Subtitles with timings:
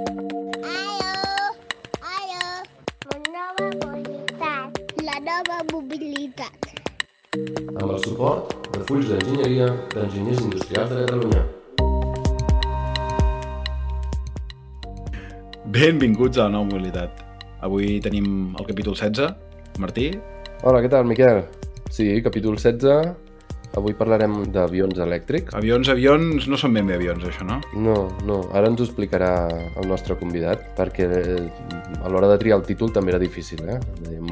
[0.00, 1.52] Aló,
[2.00, 2.44] aló,
[3.28, 6.68] nova mobilitat, la nova mobilitat.
[7.80, 11.42] amb el suport de Fulls d'Enginyeria d'Enginyers Industrials de Catalunya.
[15.66, 17.20] Benvinguts a la nova mobilitat.
[17.60, 19.34] Avui tenim el capítol 16.
[19.78, 20.10] Martí,
[20.62, 21.44] Hola, què tal, Miquel?
[21.90, 23.29] Sí, capítol 16.
[23.78, 25.54] Avui parlarem d'avions elèctrics.
[25.54, 27.60] avions, avions, no són ben bé avions, això, no?
[27.78, 27.94] No,
[28.26, 29.30] no, ara ens ho explicarà
[29.78, 31.44] el nostre convidat, perquè eh,
[32.02, 33.78] a l'hora de triar el títol també era difícil, eh?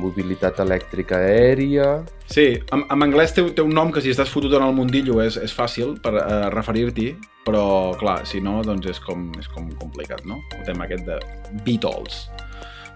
[0.01, 2.01] Mobilitat elèctrica aèria...
[2.27, 5.23] Sí, en, en anglès té, té un nom que si estàs fotut en el mundillo
[5.23, 7.13] és, és fàcil per uh, referir-t'hi,
[7.47, 10.43] però, clar, si no, doncs és com, és com complicat, no?
[10.59, 11.21] El tema aquest de
[11.63, 12.27] Beatles.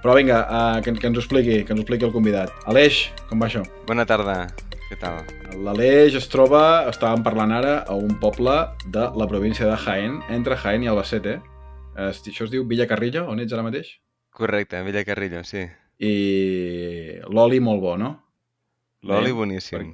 [0.03, 2.51] Però vinga, uh, que, que ens ho expliqui, que ens ho expliqui el convidat.
[2.67, 3.63] Aleix, com va això?
[3.87, 4.43] Bona tarda,
[4.93, 5.23] què tal?
[5.65, 8.53] L'Aleix es troba, estàvem parlant ara, a un poble
[8.93, 11.39] de la província de Jaén, entre Jaén i Albacete.
[11.97, 13.95] Això es diu Villacarrillo, on ets ara mateix?
[14.37, 15.65] Correcte, Villa Carrillo, sí.
[16.03, 16.13] I
[17.33, 18.11] l'oli molt bo, no?
[19.09, 19.93] L'oli Bé, boníssim.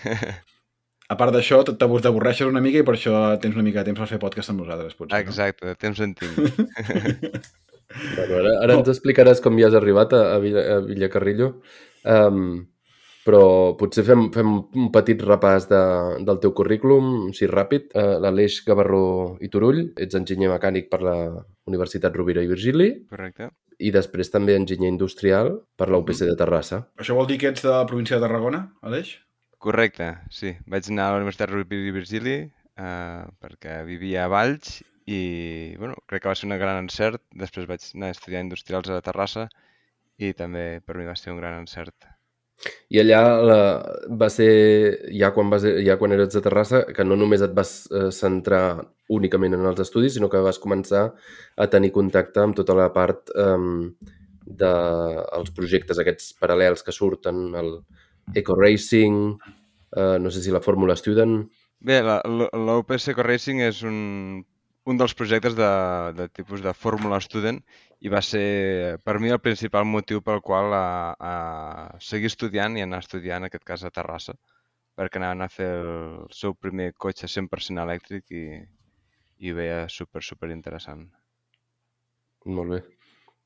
[1.10, 4.10] A part d'això, t'avorreixes una mica i per això tens una mica de temps per
[4.10, 6.36] fer podcast amb nosaltres, potser, Exacte, de temps en tinc.
[7.90, 11.48] Bueno, ara, ara ens explicaràs com hi has arribat a, a, Villa, a Villacarrillo.
[12.06, 12.68] Um,
[13.30, 13.42] però
[13.78, 15.80] potser fem, fem un petit repàs de,
[16.26, 17.92] del teu currículum, així ràpid.
[17.94, 19.04] Uh, L'Aleix Gavarró
[19.38, 21.16] i Turull, ets enginyer mecànic per la
[21.70, 23.52] Universitat Rovira i Virgili Correcte?
[23.80, 26.82] i després també enginyer industrial per la UPC de Terrassa.
[27.00, 29.14] Això vol dir que ets de la província de Tarragona, Aleix?
[29.60, 30.54] Correcte, sí.
[30.72, 35.96] Vaig anar a la Universitat Rovira i Virgili eh, perquè vivia a Valls i bueno,
[36.08, 37.22] crec que va ser un gran encert.
[37.36, 39.48] Després vaig anar a estudiar industrials a Terrassa
[40.20, 42.08] i també per mi va ser un gran encert.
[42.92, 43.58] I allà la,
[44.20, 44.50] va ser,
[45.16, 48.82] ja quan, vas, ja quan eres de Terrassa, que no només et vas eh, centrar
[49.10, 51.06] únicament en els estudis, sinó que vas començar
[51.56, 53.56] a tenir contacte amb tota la part eh,
[54.50, 57.78] dels projectes aquests paral·lels que surten, el
[58.36, 59.38] Eco Racing,
[59.96, 61.42] eh, no sé si la Fórmula Student...
[61.80, 64.42] Bé, la UPC Co-Racing és un,
[64.88, 65.70] un dels projectes de,
[66.16, 67.60] de tipus de Fórmula Student
[68.00, 71.34] i va ser per mi el principal motiu pel qual a, a
[72.00, 74.36] seguir estudiant i anar a estudiar en aquest cas a Terrassa
[74.96, 78.44] perquè anaven a fer el seu primer cotxe 100% elèctric i,
[79.40, 81.06] i ho veia super, super interessant.
[82.44, 82.80] Molt bé.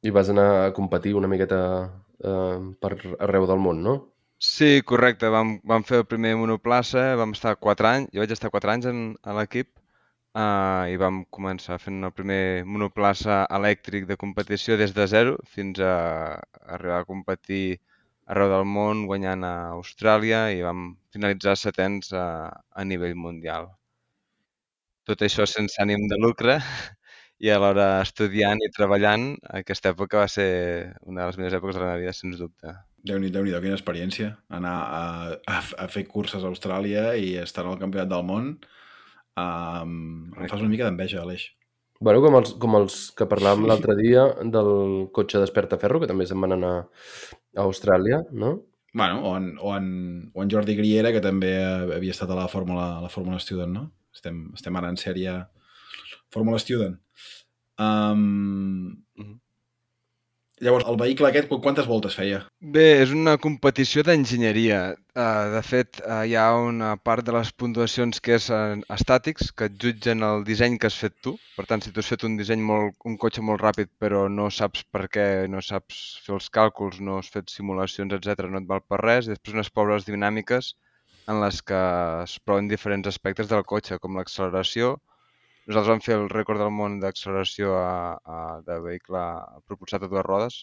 [0.03, 1.61] I vas anar a competir una miqueta
[2.19, 3.95] eh, per arreu del món, no?
[4.43, 5.31] Sí, correcte.
[5.31, 8.91] Vam, vam fer el primer monoplaça, vam estar 4 anys, jo vaig estar 4 anys
[8.91, 9.71] en, a l'equip
[10.35, 15.81] uh, i vam començar fent el primer monoplaça elèctric de competició des de zero fins
[15.81, 15.95] a
[16.77, 17.79] arribar a competir
[18.27, 22.27] arreu del món, guanyant a Austràlia i vam finalitzar setens a,
[22.73, 23.69] a nivell mundial.
[25.05, 26.57] Tot això sense ànim de lucre
[27.45, 30.49] i alhora estudiant i treballant, aquesta època va ser
[31.05, 32.73] una de les millors èpoques de la meva vida, sens dubte.
[33.05, 34.31] Déu-n'hi-do, déu quina experiència.
[34.49, 35.03] Anar a,
[35.53, 38.55] a, a fer curses a Austràlia i estar al campionat del món.
[39.35, 41.49] Um, em fas una mica d'enveja, Aleix.
[42.05, 46.43] Bueno, com els, com els que parlàvem l'altre dia del cotxe d'Esperta-Ferro, que també se'n
[46.43, 48.57] van anar a Austràlia, no?
[48.95, 49.87] Bueno, o en, o, en,
[50.35, 53.73] o en Jordi Griera, que també havia estat a la Fórmula, a la Fórmula Student,
[53.75, 53.89] no?
[54.15, 55.39] Estem, estem ara en sèrie
[56.35, 56.99] Fórmula Student.
[57.79, 59.41] Um.
[60.61, 62.43] Llavors, el vehicle aquest, qu- quantes voltes feia?
[62.61, 64.79] Bé, és una competició d'enginyeria.
[65.15, 68.47] Uh, de fet, uh, hi ha una part de les puntuacions que és
[68.97, 71.35] estàtics, que et jutgen el disseny que has fet tu.
[71.57, 74.49] Per tant, si tu has fet un disseny molt, un cotxe molt ràpid, però no
[74.51, 78.67] saps per què, no saps fer els càlculs, no has fet simulacions, etc, no et
[78.71, 79.27] val per res.
[79.29, 80.75] I després unes proves dinàmiques
[81.29, 81.79] en les que
[82.25, 84.97] es proven diferents aspectes del cotxe, com l'acceleració.
[85.65, 87.73] Nosaltres vam fer el rècord del món d'acceleració
[88.67, 89.21] de vehicle
[89.69, 90.59] propulsat a dues rodes,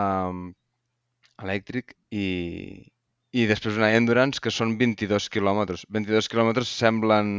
[0.00, 0.44] um,
[1.42, 2.28] elèctric, i,
[3.34, 5.82] i després una endurance que són 22 quilòmetres.
[5.96, 7.32] 22 quilòmetres semblen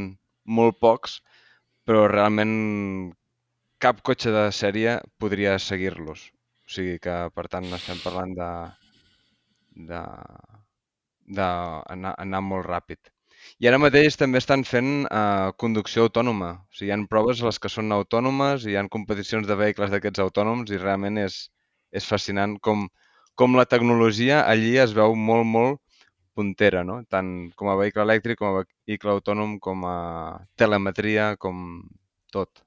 [0.59, 1.19] molt pocs,
[1.87, 2.51] però realment
[3.85, 6.25] cap cotxe de sèrie podria seguir-los.
[6.67, 8.49] O sigui que, per tant, estem parlant de,
[9.93, 10.01] de,
[11.39, 11.47] de
[11.95, 13.13] anar, anar molt ràpid.
[13.59, 16.51] I ara mateix també estan fent uh, conducció autònoma.
[16.69, 19.57] O sigui, hi ha proves a les que són autònomes i hi ha competicions de
[19.59, 21.41] vehicles d'aquests autònoms i realment és,
[21.91, 22.87] és fascinant com,
[23.39, 25.81] com la tecnologia allí es veu molt, molt
[26.39, 27.01] puntera, no?
[27.11, 29.97] Tant com a vehicle elèctric, com a vehicle autònom, com a
[30.59, 31.83] telemetria, com
[32.31, 32.63] tot.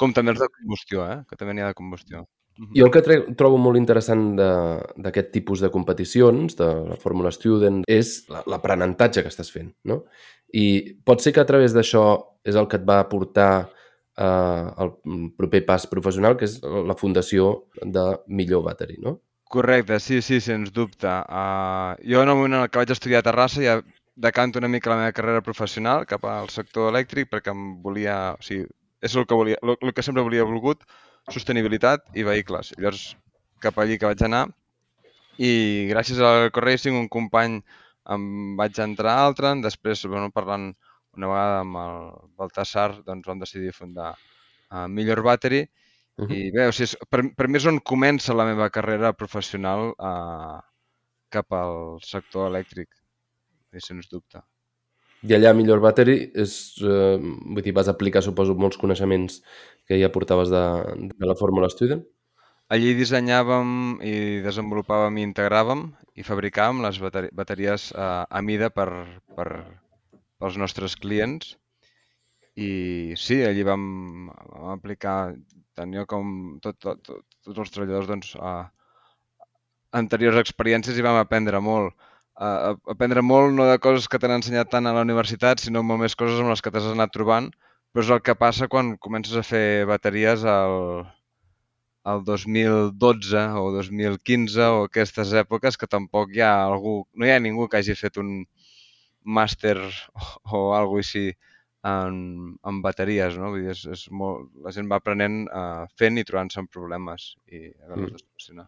[0.00, 1.20] Com també els de combustió, eh?
[1.28, 2.26] Que també n'hi ha de combustió.
[2.74, 3.02] Jo el que
[3.36, 9.22] trobo molt interessant de- d'aquest tipus de competicions, de la Fórmula Student, és la- l'aprenentatge
[9.22, 10.04] que estàs fent, no?
[10.54, 13.70] I pot ser que a través d'això és el que et va portar
[14.18, 14.94] eh, el
[15.36, 19.20] proper pas professional, que és la fundació de Millor Battery, no?
[19.50, 21.06] Correcte, sí, sí, sens dubte.
[21.06, 23.82] Uh, jo en el moment en el que vaig estudiar a Terrassa ja
[24.16, 28.42] decanto una mica la meva carrera professional cap al sector elèctric perquè em volia, o
[28.42, 28.64] sigui,
[29.02, 30.82] és el que, volia, el, el que sempre volia volgut,
[31.32, 32.72] sostenibilitat i vehicles.
[32.78, 33.16] Llavors,
[33.62, 34.46] cap allí que vaig anar
[35.42, 37.58] i gràcies al Corracing un company
[38.14, 38.26] em
[38.58, 40.70] vaig entrar a altre, després, bueno, parlant
[41.16, 41.98] una vegada amb el
[42.38, 46.36] Baltasar, doncs vam decidir fundar uh, Millor Battery uh -huh.
[46.36, 50.60] i bé, o sigui, per, per mi és on comença la meva carrera professional uh,
[51.28, 52.88] cap al sector elèctric,
[53.72, 54.40] i sens dubte.
[55.24, 59.40] I allà Millor Battery és, eh, vull dir, vas aplicar, suposo, molts coneixements
[59.88, 60.62] que ja portaves de,
[61.14, 62.04] de la Fórmula Student?
[62.68, 65.86] Allí dissenyàvem i desenvolupàvem i integràvem
[66.18, 68.88] i fabricàvem les bateries eh, a mida per,
[69.38, 69.48] per,
[70.40, 71.54] pels nostres clients
[72.56, 73.84] i sí, allí vam,
[74.32, 75.36] vam aplicar
[75.76, 76.32] tant jo com
[76.64, 78.72] tot, tot, tot, tots els treballadors doncs, a
[79.96, 81.94] anteriors experiències i vam aprendre molt.
[82.36, 86.02] A, aprendre molt no de coses que t'han ensenyat tant a la universitat, sinó molt
[86.04, 87.48] més coses amb les que t'has anat trobant,
[87.92, 91.06] però és el que passa quan comences a fer bateries al,
[92.12, 97.40] el 2012 o 2015 o aquestes èpoques que tampoc hi ha algú, no hi ha
[97.40, 98.30] ningú que hagi fet un
[99.38, 101.26] màster o, o alguna així
[101.86, 102.16] en,
[102.66, 103.50] en bateries, no?
[103.54, 107.32] Vull dir, és, és molt, la gent va aprenent uh, fent i trobant-se amb problemes
[107.48, 108.66] i a veure mm.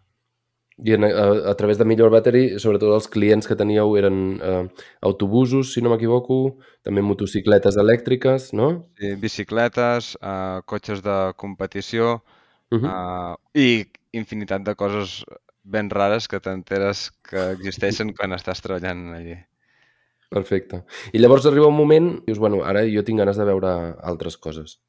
[0.85, 4.63] I en, a, a través de Millor Battery, sobretot els clients que teníeu eren eh,
[5.03, 8.69] autobusos, si no m'equivoco, també motocicletes elèctriques, no?
[9.01, 12.21] Sí, bicicletes, eh, cotxes de competició
[12.71, 13.35] uh -huh.
[13.35, 15.25] uh, i infinitat de coses
[15.65, 19.37] ben rares que t'enteres que existeixen quan estàs treballant allí.
[20.29, 20.83] Perfecte.
[21.13, 24.37] I llavors arriba un moment i dius, bueno, ara jo tinc ganes de veure altres
[24.37, 24.81] coses.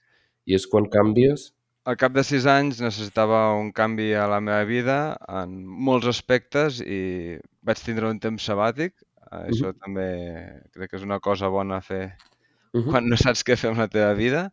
[0.45, 1.53] I és quan canvies
[1.89, 4.97] al cap de sis anys necessitava un canvi a la meva vida
[5.41, 5.55] en
[5.89, 8.93] molts aspectes i vaig tindre un temps sabàtic.
[9.29, 9.79] Això uh -huh.
[9.83, 10.09] també
[10.73, 12.05] crec que és una cosa bona a fer
[12.73, 12.91] uh -huh.
[12.91, 14.51] quan no saps què fer amb la teva vida.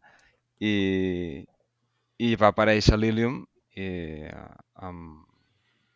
[0.61, 1.45] I,
[2.17, 3.45] i va aparèixer Lilium
[3.77, 4.25] i
[4.75, 5.27] amb,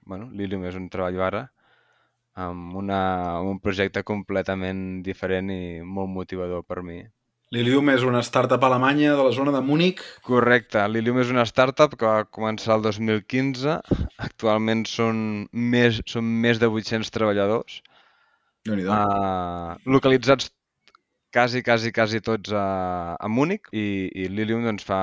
[0.04, 1.50] bueno, Lilium és un treball ara
[2.34, 3.00] amb, una,
[3.38, 7.02] amb un projecte completament diferent i molt motivador per mi.
[7.50, 10.04] Lilium és una startup alemanya de la zona de Múnich.
[10.22, 10.84] Correcte.
[10.86, 13.74] Lilium és una startup que va començar el 2015.
[14.22, 17.80] Actualment són més, són més de 800 treballadors.
[18.70, 20.52] Uh, localitzats
[21.34, 22.64] quasi, quasi, quasi tots a,
[23.18, 25.02] a Múnich i, i Lilium doncs, fa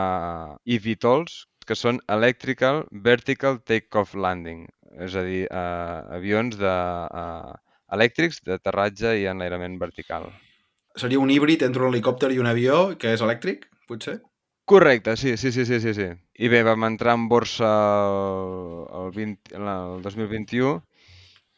[0.63, 4.63] eVTOLs, que són Electrical Vertical Takeoff Landing,
[5.03, 6.75] és a dir, uh, avions de,
[7.11, 7.55] uh,
[7.91, 10.31] elèctrics d'aterratge i enlairament vertical.
[10.97, 14.17] Seria un híbrid entre un helicòpter i un avió que és elèctric, potser?
[14.67, 15.93] Correcte, sí, sí, sí, sí, sí.
[15.93, 16.07] sí.
[16.43, 17.69] I bé, vam entrar en borsa
[18.03, 20.73] el, el, 20, el 2021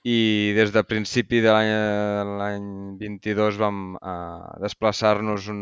[0.08, 0.20] i
[0.56, 2.68] des de principi de l'any
[3.02, 5.60] 22 vam eh, desplaçar-nos un,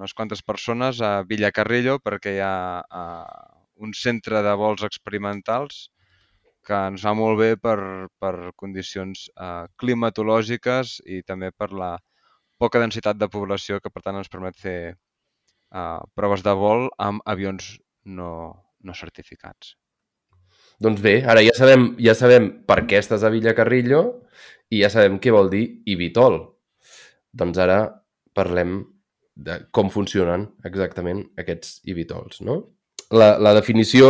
[0.00, 3.48] unes quantes persones a Villacarrillo perquè hi ha eh,
[3.86, 5.88] un centre de vols experimentals
[6.66, 7.78] que ens va molt bé per,
[8.18, 11.98] per condicions eh, climatològiques i també per la
[12.60, 17.24] poca densitat de població que per tant ens permet fer eh, proves de vol amb
[17.24, 17.72] avions
[18.04, 18.32] no,
[18.84, 19.74] no certificats.
[20.80, 24.00] Doncs bé, ara ja sabem, ja sabem per què estàs a Villacarrillo
[24.72, 26.40] i ja sabem què vol dir Ibitol.
[27.36, 27.82] Doncs ara
[28.36, 28.80] parlem
[29.36, 32.56] de com funcionen exactament aquests Ibitols, no?
[33.12, 34.08] La, la definició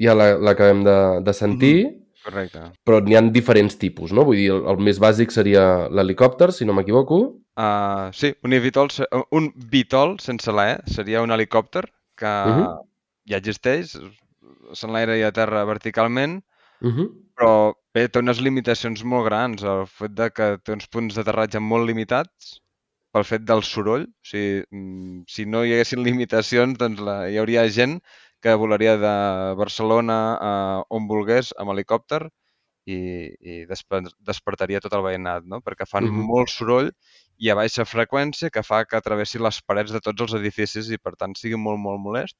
[0.00, 2.05] ja l'acabem la, de, de sentir, mm -hmm.
[2.26, 2.62] Correcte.
[2.86, 4.24] Però n'hi ha diferents tipus, no?
[4.26, 7.20] Vull dir, el, el més bàsic seria l'helicòpter, si no m'equivoco.
[7.56, 8.90] Uh, sí, un Vitol,
[9.38, 11.84] un Vitol sense la E seria un helicòpter
[12.18, 12.74] que uh -huh.
[13.30, 13.94] ja existeix,
[14.74, 16.42] s'enlaira i a terra verticalment,
[16.82, 17.08] uh -huh.
[17.36, 19.62] però bé, té unes limitacions molt grans.
[19.62, 22.60] El fet de que té uns punts d'aterratge molt limitats
[23.12, 24.04] pel fet del soroll.
[24.04, 28.00] O sigui, mm, si no hi haguessin limitacions, doncs la, hi hauria gent
[28.46, 29.14] que volaria de
[29.58, 30.52] Barcelona a
[30.94, 32.22] on volgués amb helicòpter
[32.86, 32.98] i,
[33.42, 35.58] i despertaria tot el veïnat, no?
[35.66, 36.26] perquè fan uh -huh.
[36.30, 36.92] molt soroll
[37.42, 40.98] i a baixa freqüència que fa que travessi les parets de tots els edificis i
[40.98, 42.36] per tant sigui molt, molt molest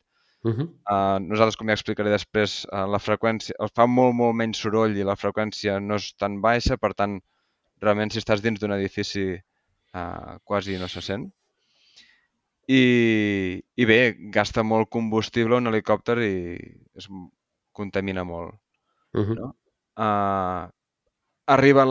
[0.46, 0.68] Uh -huh.
[0.94, 5.02] uh, nosaltres, com ja explicaré després, uh, la freqüència fa molt, molt menys soroll i
[5.02, 7.20] la freqüència no és tan baixa, per tant,
[7.80, 11.32] realment si estàs dins d'un edifici uh, quasi no se sent.
[12.66, 16.34] I, I bé, gasta molt combustible un helicòpter i
[16.98, 17.06] es
[17.72, 18.56] contamina molt.
[19.14, 19.36] Uh -huh.
[19.38, 19.54] no?
[19.96, 20.66] uh,
[21.46, 21.84] arriba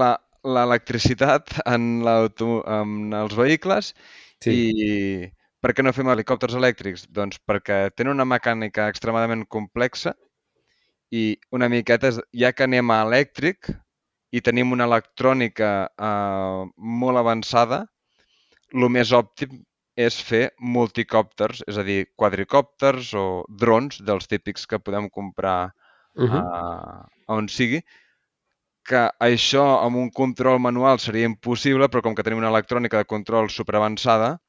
[0.44, 3.94] l'electricitat en, en els vehicles
[4.44, 4.52] sí.
[4.52, 7.08] i per què no fem helicòpters elèctrics?
[7.10, 10.14] Doncs perquè tenen una mecànica extremadament complexa
[11.12, 13.72] i una miqueta, ja que anem a elèctric
[14.36, 17.86] i tenim una electrònica eh, molt avançada,
[18.74, 19.64] el més òptim
[19.96, 25.74] és fer multicòpters, és a dir, quadricòpters o drons dels típics que podem comprar
[26.16, 26.40] Uh -huh.
[26.40, 27.82] a, a on sigui,
[28.88, 33.10] que això amb un control manual seria impossible, però com que tenim una electrònica de
[33.10, 34.40] control superavançada,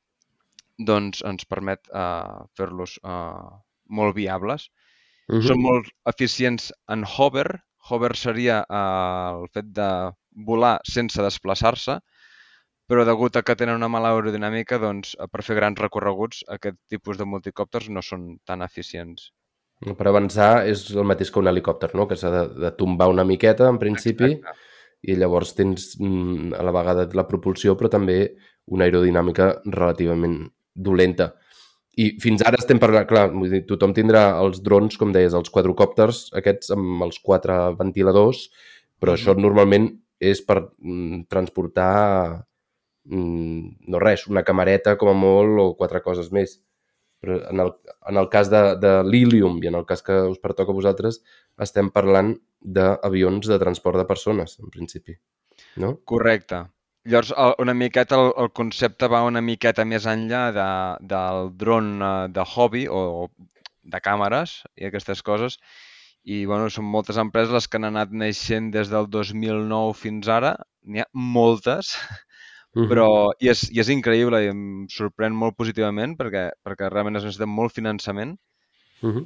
[0.78, 3.48] doncs ens permet uh, fer-los uh,
[3.88, 4.70] molt viables.
[5.28, 7.62] Uh Són molt eficients en hover.
[7.88, 10.12] Hover seria uh, el fet de
[10.46, 11.98] volar sense desplaçar-se,
[12.87, 17.19] però degut a que tenen una mala aerodinàmica, doncs per fer grans recorreguts aquest tipus
[17.19, 19.33] de multicòpters no són tan eficients.
[19.85, 22.07] Per avançar és el mateix que un helicòpter, no?
[22.09, 24.71] Que s'ha de, de tombar una miqueta, en principi, Exacte.
[25.05, 28.21] i llavors tens mm, a la vegada la propulsió, però també
[28.73, 30.38] una aerodinàmica relativament
[30.73, 31.35] dolenta.
[31.97, 35.52] I fins ara estem parlant, clar, vull dir, tothom tindrà els drons, com deies, els
[35.52, 38.47] quadrocòpters, aquests amb els quatre ventiladors,
[39.00, 39.19] però Mhm.
[39.19, 39.90] això normalment
[40.21, 42.45] és per mm, transportar,
[43.06, 46.58] mm, no res, una camareta com a molt o quatre coses més.
[47.22, 47.72] Però en el,
[48.10, 51.22] en el cas de, de l'Ilium i en el cas que us pertoca a vosaltres,
[51.64, 55.16] estem parlant d'avions de transport de persones, en principi.
[55.80, 55.96] No?
[56.04, 56.66] Correcte.
[57.06, 57.32] Llavors,
[57.62, 60.70] una miqueta, el, el concepte va una miqueta més enllà de,
[61.12, 63.28] del dron eh, de hobby o
[63.86, 65.60] de càmeres i aquestes coses.
[66.26, 70.56] I, bueno, són moltes empreses les que han anat naixent des del 2009 fins ara.
[70.82, 71.92] N'hi ha moltes,
[72.76, 72.88] Mhm.
[72.90, 77.25] però i és, i és increïble i em sorprèn molt positivament perquè, perquè realment es
[77.25, 78.37] necessita molt finançament
[79.02, 79.25] Uh -huh.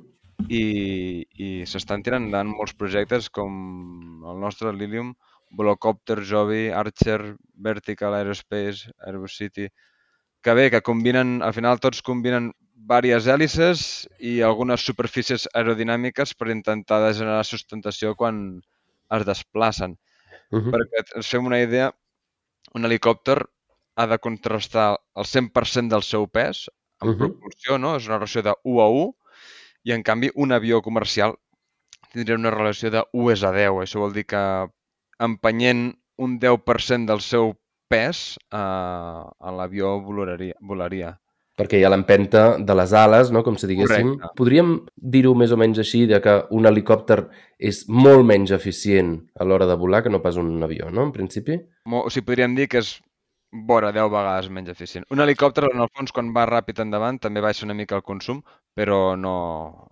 [0.48, 5.14] i, i s'estan tirant endavant molts projectes com el nostre Lilium,
[5.50, 9.68] Volocopter, Joby, Archer, Vertical Aerospace, Airbus City,
[10.42, 16.50] que bé, que combinen, al final tots combinen diverses hèlices i algunes superfícies aerodinàmiques per
[16.50, 18.60] intentar generar sustentació quan
[19.10, 19.98] es desplacen.
[20.50, 20.70] Uh -huh.
[20.72, 21.92] Perquè ens fem una idea,
[22.74, 23.38] un helicòpter
[23.96, 26.68] ha de contrastar el 100% del seu pes
[27.02, 27.18] en Mhm.
[27.18, 27.96] propulsió, no?
[27.96, 29.14] És una relació de 1 a 1
[29.84, 31.34] i en canvi un avió comercial
[32.12, 33.70] tindria una relació de 1 és a 10.
[33.82, 34.42] Això vol dir que
[35.18, 37.54] empenyent un 10% del seu
[37.88, 39.22] pes eh,
[39.58, 41.20] l'avió volaria, volaria.
[41.60, 43.44] Perquè hi ha l'empenta de les ales, no?
[43.44, 44.14] com si diguéssim.
[44.14, 44.32] Correcte.
[44.38, 44.72] Podríem
[45.16, 47.20] dir-ho més o menys així, de que un helicòpter
[47.70, 51.04] és molt menys eficient a l'hora de volar que no pas un avió, no?
[51.08, 51.58] En principi.
[51.84, 52.94] O sigui, podríem dir que és
[53.68, 55.04] vora 10 vegades menys eficient.
[55.10, 58.40] Un helicòpter, en el fons, quan va ràpid endavant, també baixa una mica el consum,
[58.74, 59.34] però no,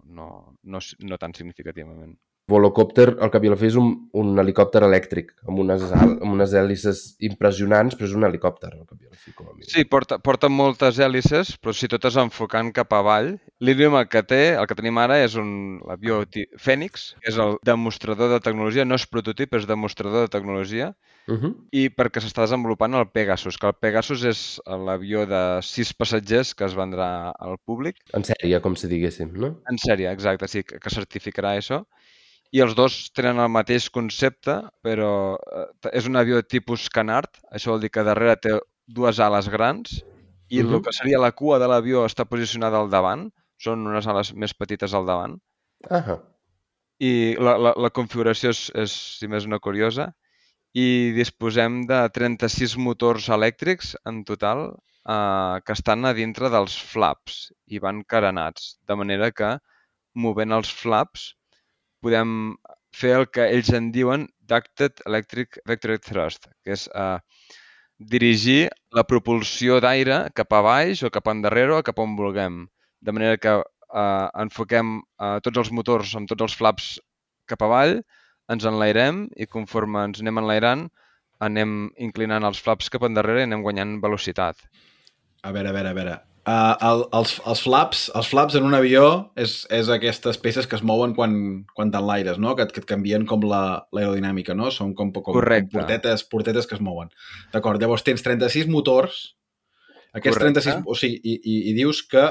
[0.06, 0.28] no,
[0.62, 2.14] no, no tan significativament.
[2.48, 6.30] Volocopter, al cap i a la fi, és un, un helicòpter elèctric, amb unes, amb
[6.30, 9.52] unes hèlices impressionants, però és un helicòpter, al cap i a la fi, com a
[9.52, 9.68] mínim.
[9.68, 13.34] Sí, porta, porta moltes hèlices, però si totes enfocant cap avall.
[13.60, 15.50] L'Ilium el que té, el que tenim ara, és un
[15.92, 16.22] avió
[16.56, 20.94] Fènix, que és el demostrador de tecnologia, no és prototip, és demostrador de tecnologia,
[21.28, 21.52] Uh -huh.
[21.76, 26.64] i perquè s'està desenvolupant el Pegasus, que el Pegasus és l'avió de sis passatgers que
[26.64, 29.60] es vendrà al públic, En sèrie, com si diguéssim, no?
[29.70, 31.84] en sèrie, exacte, sí, que certificarà això.
[32.52, 37.74] I els dos tenen el mateix concepte, però eh, és un avió tipus Canard, això
[37.74, 38.54] vol dir que darrere té
[38.86, 39.98] dues ales grans
[40.48, 40.74] i Mhm.
[40.74, 43.28] el que seria la cua de l'avió està posicionada al davant,
[43.60, 45.38] són unes ales més petites al davant,
[45.90, 46.18] Ah,
[46.98, 50.08] i la, la, la configuració és, és, si més no, curiosa,
[50.74, 54.64] i disposem de 36 motors elèctrics en total
[55.08, 59.56] eh, que estan a dintre dels flaps i van carenats, de manera que
[60.14, 61.34] movent els flaps
[62.04, 62.56] podem
[62.94, 67.18] fer el que ells en diuen Ducted Electric Vector Thrust, que és eh,
[67.98, 72.62] dirigir la propulsió d'aire cap a baix o cap endarrere o cap on vulguem.
[73.00, 76.94] De manera que eh, enfoquem eh, tots els motors amb tots els flaps
[77.48, 77.98] cap avall,
[78.48, 80.88] ens enlairem i conforme ens anem enlairant
[81.44, 84.58] anem inclinant els flaps cap endarrere i anem guanyant velocitat.
[85.46, 86.16] A veure, a veure, a veure.
[86.48, 89.02] Uh, el, els, els, flaps, els flaps en un avió
[89.36, 91.32] és, és aquestes peces que es mouen quan,
[91.76, 92.54] quan t'enlaires, no?
[92.56, 94.70] Que, que et canvien com la- l'aerodinàmica, no?
[94.72, 95.74] Són com, com, com Correcte.
[95.74, 97.10] portetes, portetes que es mouen.
[97.52, 99.18] D'acord, llavors tens 36 motors,
[100.14, 100.62] aquests Correcte.
[100.64, 100.86] 36...
[100.88, 102.24] O sigui, i, i, i dius que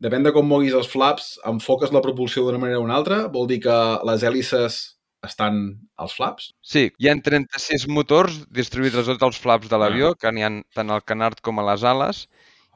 [0.00, 3.26] depèn de com moguis els flaps, enfoques la propulsió d'una manera o una altra?
[3.28, 3.76] Vol dir que
[4.08, 4.80] les hèlices
[5.26, 5.60] estan
[6.00, 6.54] als flaps?
[6.64, 10.54] Sí, hi ha 36 motors distribuïts a tots els flaps de l'avió, que n'hi ha
[10.72, 12.24] tant al canard com a les ales,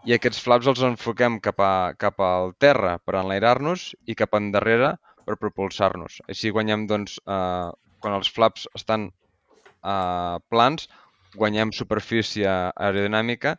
[0.04, 4.94] i aquests flaps els enfoquem cap, a, cap al terra per enlairar-nos i cap endarrere
[5.24, 6.20] per propulsar-nos.
[6.28, 7.70] Així guanyem, doncs, eh,
[8.04, 10.88] quan els flaps estan eh, plans,
[11.36, 13.56] guanyem superfície aerodinàmica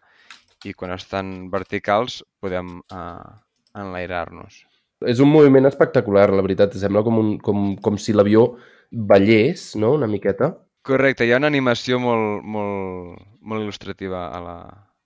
[0.65, 3.33] i quan estan verticals podem uh,
[3.77, 4.63] enlairar-nos.
[5.05, 6.73] És un moviment espectacular, la veritat.
[6.79, 8.47] Sembla com, un, com, com si l'avió
[8.89, 10.53] ballés, no?, una miqueta.
[10.85, 14.57] Correcte, hi ha una animació molt, molt, molt il·lustrativa a la,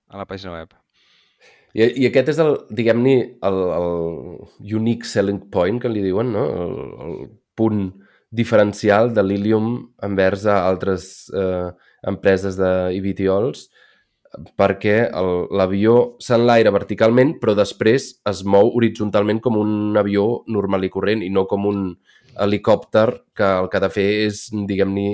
[0.07, 0.75] a la pàgina web.
[1.77, 6.45] I, i aquest és el, diguem-ne, el, el unique selling point, que li diuen, no?
[6.63, 6.73] El,
[7.05, 7.17] el
[7.59, 7.83] punt
[8.31, 9.69] diferencial de l'Ilium
[10.05, 11.69] envers a altres eh,
[12.09, 13.67] empreses d'IVTOLs
[14.59, 20.91] perquè el- l'avió s'enlaira verticalment però després es mou horitzontalment com un avió normal i
[20.93, 21.81] corrent i no com un
[22.37, 25.09] helicòpter que el que ha de fer és, diguem-ne,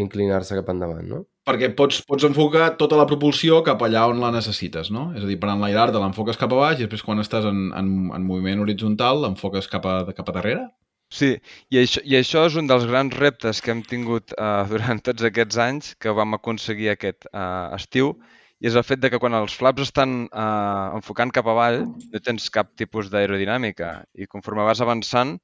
[0.00, 1.24] inclinar-se cap endavant, no?
[1.50, 5.08] Perquè pots, pots enfocar tota la propulsió cap allà on la necessites, no?
[5.18, 7.88] És a dir, per enlairar-te l'enfoques cap a baix i després quan estàs en, en,
[8.14, 10.68] en moviment horitzontal l'enfoques cap a, cap a darrere?
[11.10, 11.32] Sí,
[11.74, 15.26] i això, i això és un dels grans reptes que hem tingut uh, durant tots
[15.26, 18.14] aquests anys que vam aconseguir aquest uh, estiu
[18.60, 22.22] i és el fet de que quan els flaps estan uh, enfocant cap avall no
[22.22, 25.38] tens cap tipus d'aerodinàmica i conforme vas avançant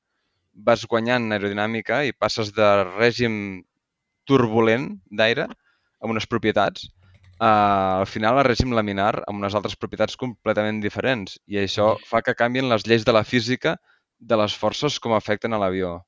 [0.69, 3.65] vas guanyant aerodinàmica i passes de règim
[4.29, 5.49] turbulent d'aire
[6.03, 6.88] amb unes propietats
[7.41, 12.23] uh, al final a règim laminar amb unes altres propietats completament diferents i això fa
[12.25, 13.76] que canvien les lleis de la física
[14.19, 15.99] de les forces com afecten a l'avió.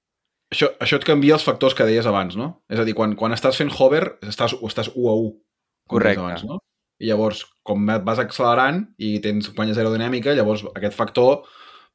[0.48, 2.62] Això, això et canvia els factors que deies abans, no?
[2.72, 5.26] És a dir, quan, quan estàs fent hover, estàs, o estàs 1 a 1.
[5.28, 6.24] com deies Correcte.
[6.24, 6.60] Abans, no?
[6.98, 11.44] I llavors, com vas accelerant i tens guanyes aerodinàmica, llavors aquest factor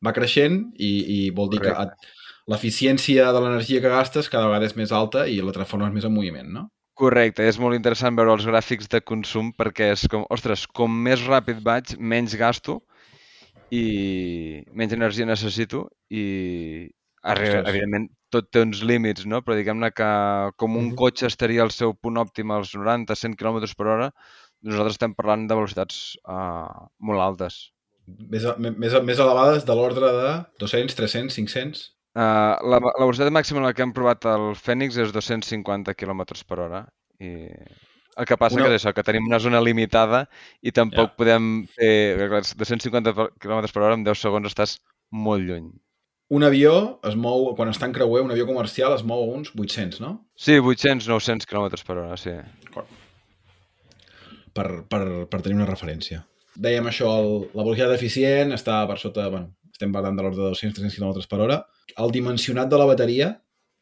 [0.06, 1.98] va creixent i, i vol dir Correcte.
[1.98, 6.06] que l'eficiència de l'energia que gastes cada vegada és més alta i la transformes més
[6.06, 6.68] en moviment, no?
[6.94, 11.24] Correcte, és molt interessant veure els gràfics de consum perquè és com, ostres, com més
[11.26, 12.82] ràpid vaig, menys gasto
[13.74, 16.26] i menys energia necessito i
[17.24, 17.64] Ostres.
[17.72, 19.40] evidentment tot té uns límits, no?
[19.46, 20.10] Però diguem-ne que
[20.60, 24.10] com un cotxe estaria al seu punt òptim als 90-100 km per hora,
[24.66, 27.60] nosaltres estem parlant de velocitats uh, molt altes.
[28.06, 30.32] Més, més, més elevades de l'ordre de
[30.64, 31.90] 200, 300, 500...
[32.14, 36.22] Uh, la, la velocitat màxima en la que hem provat el Fènix és 250 km
[36.48, 36.84] per hora.
[37.20, 37.32] I
[38.14, 40.28] el que passa Una- que és això, que tenim una zona limitada
[40.62, 41.18] i tampoc Ja.
[41.18, 42.28] podem fer...
[42.30, 44.78] clar, 250 km per hora en 10 segons estàs
[45.10, 45.72] molt lluny.
[46.34, 49.50] Un avió es mou, quan està en creuer, un avió comercial es mou a uns
[49.58, 50.14] 800, no?
[50.38, 52.32] Sí, 800-900 km per hora, sí.
[54.54, 56.24] per, per, per tenir una referència.
[56.54, 60.52] Dèiem això, el, la velocitat eficient està per sota, bueno, estem parlant de l'ordre de
[60.54, 61.60] 200-300 km per hora.
[62.00, 63.34] El dimensionat de la bateria,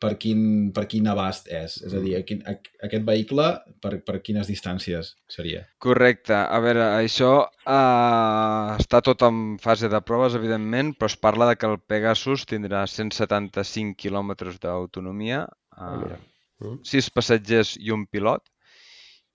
[0.02, 1.76] per quin, per quin abast és?
[1.86, 2.56] És a dir, a quin, a,
[2.88, 3.46] aquest vehicle,
[3.84, 5.62] per, per quines distàncies seria?
[5.86, 6.34] Correcte.
[6.34, 11.60] A veure, això uh, està tot en fase de proves, evidentment, però es parla de
[11.62, 16.18] que el Pegasus tindrà 175 km d'autonomia, Ah, uh,
[16.62, 16.82] Mm.
[16.86, 18.44] 6 passatgers i un pilot.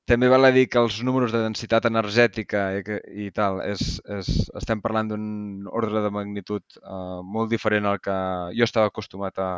[0.07, 3.97] També val a dir que els números de densitat energètica i, que, i tal, és,
[4.19, 4.29] és,
[4.61, 5.25] estem parlant d'un
[5.66, 8.14] ordre de magnitud uh, molt diferent al que
[8.55, 9.51] jo estava acostumat a,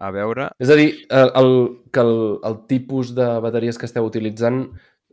[0.00, 0.50] a veure.
[0.60, 1.52] És a dir, el, el,
[1.96, 2.14] que el,
[2.50, 4.66] el tipus de bateries que esteu utilitzant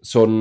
[0.06, 0.34] són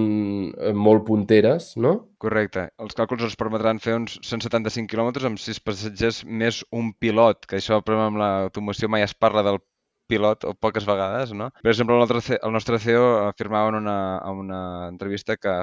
[0.52, 1.94] eh, molt punteres, no?
[2.22, 2.66] Correcte.
[2.82, 7.58] Els càlculs ens permetran fer uns 175 quilòmetres amb 6 passatgers més un pilot, que
[7.60, 9.62] això, per exemple, amb l'automoció mai es parla del
[10.06, 11.50] pilot, o poques vegades, no?
[11.62, 15.58] Per exemple, el nostre, el nostre CEO afirmava en una, en una entrevista que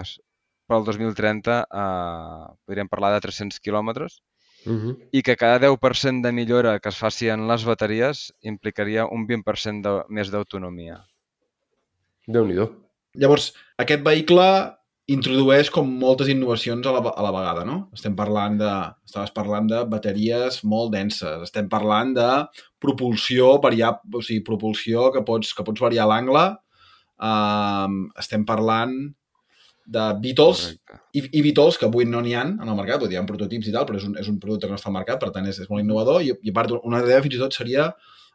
[0.67, 4.21] per al 2030 eh, podríem parlar de 300 quilòmetres
[4.65, 5.09] Uh -huh.
[5.11, 9.81] i que cada 10% de millora que es faci en les bateries implicaria un 20%
[9.81, 11.03] de, més d'autonomia.
[12.27, 12.69] Déu-n'hi-do.
[13.13, 14.45] Llavors, aquest vehicle
[15.11, 17.89] introdueix com moltes innovacions a la, a la vegada, no?
[17.95, 18.71] Estem parlant de,
[19.03, 22.27] estaves parlant de bateries molt denses, estem parlant de
[22.79, 26.45] propulsió, variar, o sigui, propulsió que pots, que pots variar l'angle,
[27.19, 28.95] um, estem parlant
[29.83, 31.01] de Beatles Correcte.
[31.19, 33.27] i, i Beatles que avui no n'hi ha en el mercat, vull dir, hi ha
[33.27, 35.33] prototips i tal, però és un, és un producte que no està al mercat, per
[35.35, 37.89] tant és, és molt innovador i, i a part una idea fins i tot seria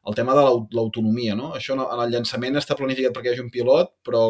[0.09, 1.55] el tema de l'au- l'autonomia, no?
[1.57, 4.23] Això en el, en el llançament està planificat perquè hi hagi un pilot, però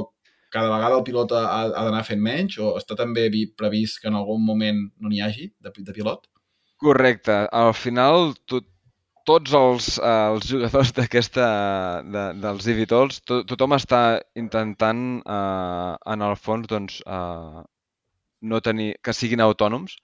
[0.53, 4.09] cada vegada el pilot ha, ha d'anar fent menys o està també vi- previst que
[4.11, 6.27] en algun moment no n'hi hagi de, de pilot?
[6.79, 7.37] Correcte.
[7.53, 8.61] Al final, to,
[9.29, 11.49] tots els, eh, els jugadors d'aquesta,
[12.15, 14.03] de, dels Evitols, to, tothom està
[14.41, 17.65] intentant, eh, en el fons, doncs, eh,
[18.49, 19.99] no tenir, que siguin autònoms,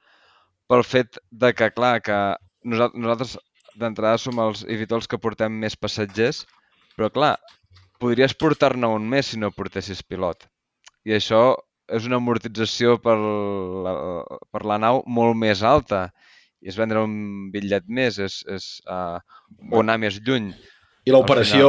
[0.68, 2.18] pel fet de que, clar, que
[2.64, 3.36] nosaltres, nosaltres
[3.78, 6.44] d'entrada som els Evitols que portem més passatgers,
[6.98, 7.34] però, clar,
[8.04, 10.44] podries portar-ne un més si no portessis pilot.
[11.08, 11.44] I això
[11.92, 13.94] és una amortització per la,
[14.52, 16.06] per la nau molt més alta
[16.64, 19.18] i és vendre un bitllet més, és, és uh,
[19.70, 20.52] o anar més lluny.
[21.04, 21.68] I l'operació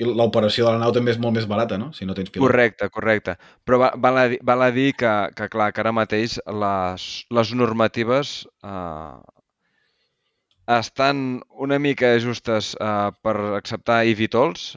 [0.00, 1.90] l'operació de la nau també és molt més barata, no?
[1.92, 2.46] Si no tens pilot.
[2.46, 3.34] Correcte, correcte.
[3.68, 7.52] Però va- val a val a dir que, que, clar, que ara mateix les, les
[7.52, 8.32] normatives
[8.64, 9.41] eh,
[10.66, 14.76] estan una mica justes eh, per acceptar eVTOLs.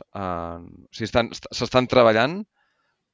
[1.07, 2.39] Estan- est- s'estan treballant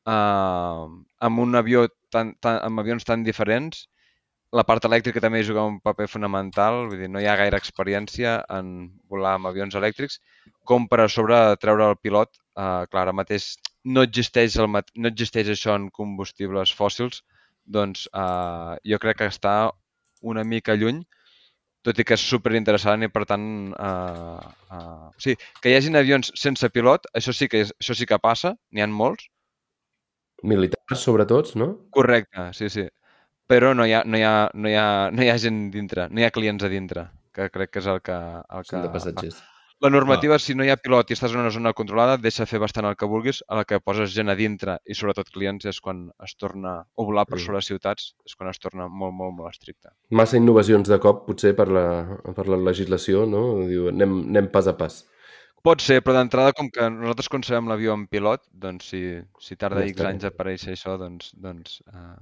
[0.07, 0.86] eh,
[1.27, 3.88] amb un avió tan, tan, amb avions tan diferents.
[4.51, 8.41] La part elèctrica també juga un paper fonamental, vull dir, no hi ha gaire experiència
[8.51, 10.19] en volar amb avions elèctrics,
[10.67, 12.34] com per a sobre treure el pilot.
[12.57, 13.55] Eh, clar, ara mateix
[13.86, 17.23] no existeix, el, no existeix això en combustibles fòssils,
[17.65, 19.55] doncs eh, jo crec que està
[20.21, 21.01] una mica lluny,
[21.86, 26.00] tot i que és superinteressant i per tant, eh, eh, o sigui, que hi hagin
[26.00, 29.30] avions sense pilot, això sí que, és, això sí que passa, n'hi ha molts,
[30.41, 31.67] Militars, sobretot, no?
[31.94, 32.88] correcte, sí, sí,
[33.46, 36.08] però no hi ha, no hi ha, no hi ha, no hi ha gent dintre,
[36.10, 38.17] no hi ha clients a dintre, que crec que és el que...
[38.50, 39.41] El que Són de passatgers.
[39.82, 42.60] La normativa, si no hi ha pilot i estàs en una zona controlada, deixa fer
[42.62, 45.80] bastant el que vulguis, a la que poses gent a dintre i sobretot clients és
[45.82, 47.46] quan es torna, o volar per Mm.
[47.46, 49.89] sobre ciutats, és quan es torna molt, molt, molt estricte.
[50.12, 51.86] Massa innovacions de cop, potser, per la,
[52.36, 53.65] per la legislació, no?
[53.65, 55.00] Diu, anem, anem pas a pas.
[55.63, 59.02] Pot ser, però d'entrada, com que nosaltres concebem l'avió en pilot, doncs si,
[59.39, 62.22] si tarda Ja X anys a aparèixer això, doncs, doncs uh,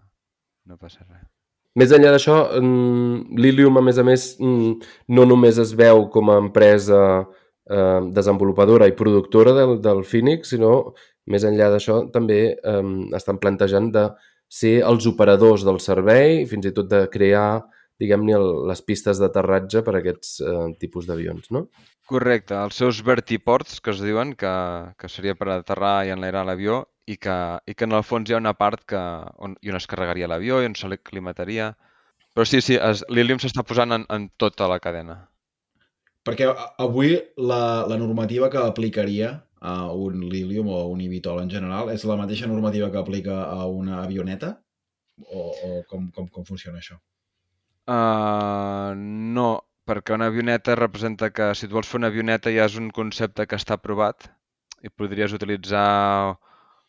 [0.65, 1.28] no passa res.
[1.76, 6.32] Més enllà d'això, mm, l'Ilium, a més a més, mm, no només es veu com
[6.32, 7.28] a empresa
[7.69, 10.95] eh, desenvolupadora i productora del, del Phoenix, sinó,
[11.29, 12.84] més enllà d'això, també eh,
[13.17, 14.10] estan plantejant de
[14.49, 17.62] ser els operadors del servei, fins i tot de crear,
[17.99, 18.38] diguem-ne,
[18.69, 21.67] les pistes d'aterratge per a aquests eh, tipus d'avions, no?
[22.10, 24.53] Correcte, els seus vertiports, que es diuen, que,
[24.97, 27.36] que seria per aterrar i enlairar l'avió, i que,
[27.69, 29.01] i que en el fons hi ha una part que,
[29.45, 31.73] on, i on es carregaria l'avió i on se l'aclimataria.
[32.34, 32.77] Però sí, sí,
[33.13, 35.19] l'Ilium s'està posant en, en tota la cadena.
[36.29, 41.89] Perquè avui la, la normativa que aplicaria a un Lilium o un Evitol en general
[41.91, 44.59] és la mateixa normativa que aplica a una avioneta?
[45.25, 46.99] O, o com, com, com funciona això?
[47.89, 48.93] Uh,
[49.35, 49.49] no,
[49.89, 53.47] perquè una avioneta representa que si tu vols fer una avioneta ja és un concepte
[53.49, 54.29] que està aprovat
[54.85, 56.37] i podries utilitzar,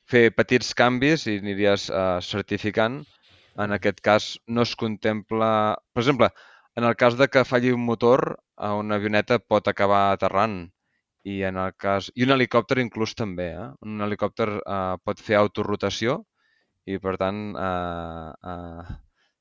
[0.05, 3.01] fer petits canvis i aniries uh, certificant.
[3.61, 5.51] En aquest cas no es contempla...
[5.95, 6.31] Per exemple,
[6.77, 10.71] en el cas de que falli un motor, a una avioneta pot acabar aterrant.
[11.25, 12.11] I en el cas...
[12.17, 13.69] I un helicòpter inclús també, eh?
[13.85, 16.23] Un helicòpter uh, pot fer autorotació
[16.89, 18.95] i per tant eh, eh,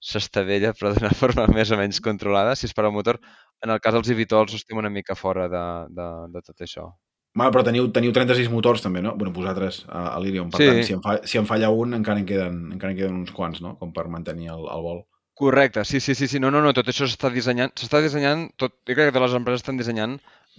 [0.04, 3.20] s'estavella però d'una forma més o menys controlada si és per al motor.
[3.64, 5.64] En el cas dels evitols estem una mica fora de,
[5.96, 6.90] de, de tot això.
[7.36, 9.14] Bueno, però teniu, teniu 36 motors també, no?
[9.16, 10.50] Bueno, vosaltres a, a l'Irium.
[10.52, 10.68] Per Sí.
[10.68, 13.32] tant, si en, fa, si en falla un, encara en queden, encara en queden uns
[13.36, 13.76] quants, no?
[13.80, 15.04] Com per mantenir el, el vol.
[15.40, 16.40] Correcte, sí, sí, sí, sí.
[16.44, 19.36] No, no, no, tot això s'està dissenyant, s'està dissenyant, tot, jo crec que totes les
[19.38, 20.18] empreses estan dissenyant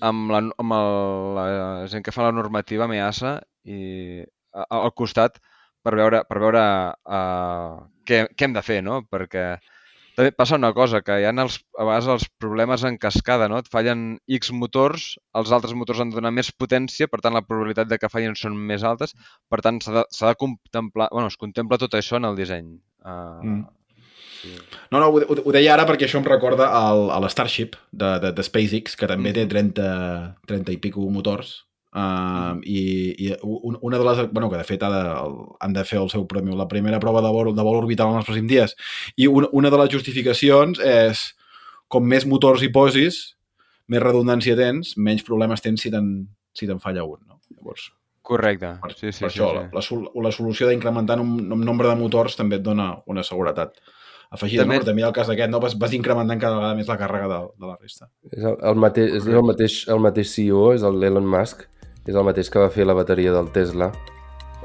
[0.08, 0.92] amb la, amb el,
[1.36, 1.44] la
[1.92, 3.34] gent que fa la normativa, amb EASA,
[3.68, 3.80] i
[4.56, 5.36] a- a- al costat
[5.84, 6.62] per veure, per veure
[7.04, 7.74] uh,
[8.08, 9.02] què, què hem de fer, no?
[9.12, 9.44] Perquè
[10.16, 13.60] també passa una cosa, que hi ha els, a vegades els problemes en cascada, no?
[13.60, 14.06] Et fallen
[14.38, 17.98] X motors, els altres motors han de donar més potència, per tant la probabilitat de
[18.00, 19.12] que fallin són més altes,
[19.52, 22.72] per tant s'ha de, de contemplar, bueno, es contempla tot això en el disseny.
[23.04, 23.60] Uh, Mm.
[24.42, 24.52] Sí.
[24.90, 28.12] No, no, ho, ho, ho deia ara perquè això em recorda al, a l'Starship de,
[28.24, 29.88] de, de SpaceX, que també té 30,
[30.50, 31.60] 30 i pico motors.
[31.90, 32.80] Uh, i,
[33.18, 34.20] i un- una de les...
[34.30, 37.00] Bueno, que de fet ha de, el, han de fer el seu premi, la primera
[37.02, 38.76] prova de vol, de vol orbital en els pròxims dies.
[39.18, 41.24] I una, una de les justificacions és
[41.90, 43.18] com més motors hi posis,
[43.90, 46.12] més redundància tens, menys problemes tens si te'n
[46.54, 47.18] si te'n falla un.
[47.26, 47.40] No?
[47.56, 47.88] Llavors,
[48.22, 49.58] Correcte, per, sí, sí, per sí, això, sí.
[49.58, 53.24] La, la, sol- la solució d'incrementar un, un nombre de motors també et dona una
[53.26, 53.80] seguretat
[54.30, 54.80] afegida, També- no?
[54.80, 55.60] però també el cas d'aquest, no?
[55.62, 58.08] vas, vas incrementant cada vegada més la càrrega de, de la resta.
[58.30, 61.66] És el, el, mateix, és el, mateix, el mateix CEO, és el Elon Musk,
[62.06, 63.90] és el mateix que va fer la bateria del Tesla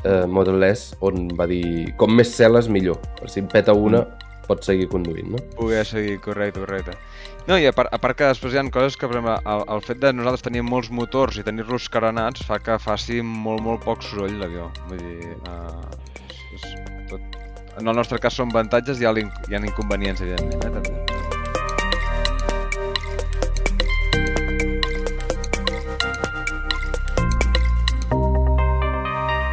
[0.03, 3.01] eh, Model S, on va dir com més cel·les millor.
[3.27, 4.05] Si en peta una,
[4.47, 5.41] pots seguir conduint, no?
[5.57, 6.97] Poder seguir, correcte, correcte.
[7.45, 9.65] No, i a part, a part que després hi ha coses que, per exemple, el,
[9.75, 13.85] el fet de nosaltres tenir molts motors i tenir-los carenats fa que faci molt, molt
[13.85, 14.71] poc soroll l'avió.
[14.89, 16.69] Vull dir, uh, és, és
[17.11, 17.44] tot...
[17.75, 20.95] En el nostre cas són avantatges hi hi ha inconvenients, evidentment, eh, també.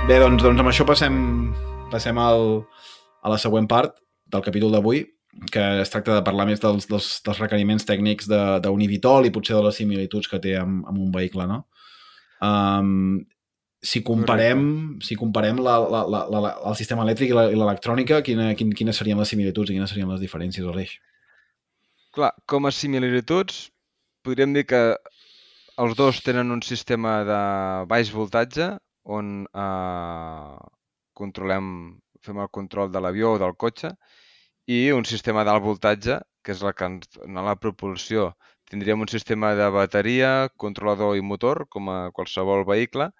[0.07, 1.17] Bé, doncs, doncs amb això passem,
[1.91, 2.63] passem al,
[3.23, 3.99] a la següent part
[4.31, 5.03] del capítol d'avui,
[5.51, 9.57] que es tracta de parlar més dels, dels, dels requeriments tècnics d'un Evitol i potser
[9.57, 11.65] de les similituds que té amb, amb un vehicle, no?
[12.43, 13.23] Um,
[13.83, 14.63] si comparem,
[15.03, 19.19] si comparem la, la, la, la, el sistema elèctric i l'electrònica, quina, quin, quines serien
[19.19, 20.95] les similituds i quines serien les diferències, Aleix?
[22.15, 23.65] Clar, com a similituds,
[24.23, 24.83] podríem dir que
[25.83, 27.41] els dos tenen un sistema de
[27.91, 28.69] baix voltatge
[29.03, 30.57] on eh,
[31.19, 31.73] controlem,
[32.23, 33.95] fem el control de l'avió o del cotxe
[34.71, 38.31] i un sistema d'alt voltatge, que és la que dona la propulsió.
[38.71, 43.11] Tindríem un sistema de bateria, controlador i motor, com a qualsevol vehicle.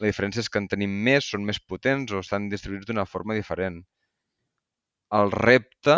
[0.00, 3.36] La diferència és que en tenim més, són més potents o estan distribuïts d'una forma
[3.38, 3.82] diferent.
[5.18, 5.96] El repte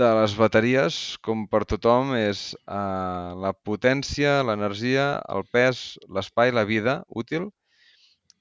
[0.00, 6.64] de les bateries, com per tothom, és eh, la potència, l'energia, el pes, l'espai, la
[6.68, 7.48] vida útil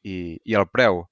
[0.04, 1.04] i, i el preu.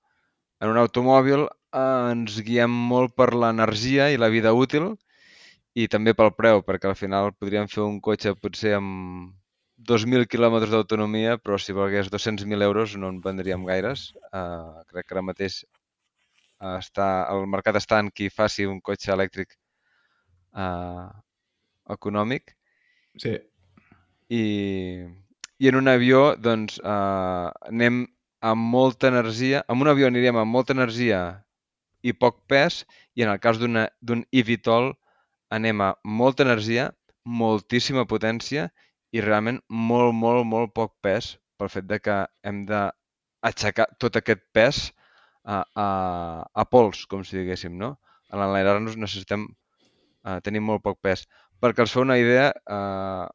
[0.61, 1.81] En un automòbil eh,
[2.13, 4.93] ens guiem molt per l'energia i la vida útil
[5.77, 9.33] i també pel preu, perquè al final podríem fer un cotxe potser amb
[9.77, 14.09] 2.000 quilòmetres d'autonomia, però si volgués 200.000 euros no en vendríem gaires.
[14.33, 15.61] Uh, crec que ara mateix
[16.61, 19.53] uh, està, el mercat està en qui faci un cotxe elèctric
[20.57, 21.13] uh,
[21.93, 22.55] econòmic.
[23.21, 23.37] Sí.
[24.33, 24.43] I,
[25.61, 28.07] I en un avió, doncs, uh, anem
[28.41, 31.21] amb molta energia, amb un avió aniríem amb molta energia
[32.01, 34.91] i poc pes, i en el cas d'un eVTOL
[35.53, 36.91] anem a molta energia,
[37.27, 38.69] moltíssima potència
[39.15, 44.43] i realment molt, molt, molt poc pes pel fet de que hem d'aixecar tot aquest
[44.53, 44.81] pes
[45.47, 45.87] a, a,
[46.53, 47.95] a pols, com si diguéssim, no?
[48.29, 51.25] A l'enlairar-nos necessitem uh, tenir molt poc pes.
[51.63, 53.25] Perquè us feu una idea, uh,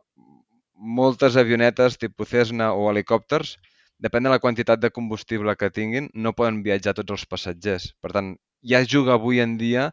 [0.82, 3.56] moltes avionetes tipus Cessna o helicòpters
[4.02, 7.92] depèn de la quantitat de combustible que tinguin, no poden viatjar tots els passatgers.
[8.02, 8.34] Per tant,
[8.66, 9.90] ja juga avui en dia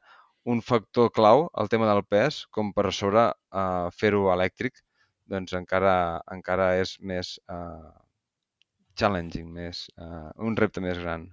[0.49, 4.81] un factor clau, el tema del pes, com per sobre eh, fer-ho elèctric,
[5.29, 5.95] doncs encara,
[6.33, 7.89] encara és més eh,
[8.99, 11.29] challenging, més, eh, un repte més gran.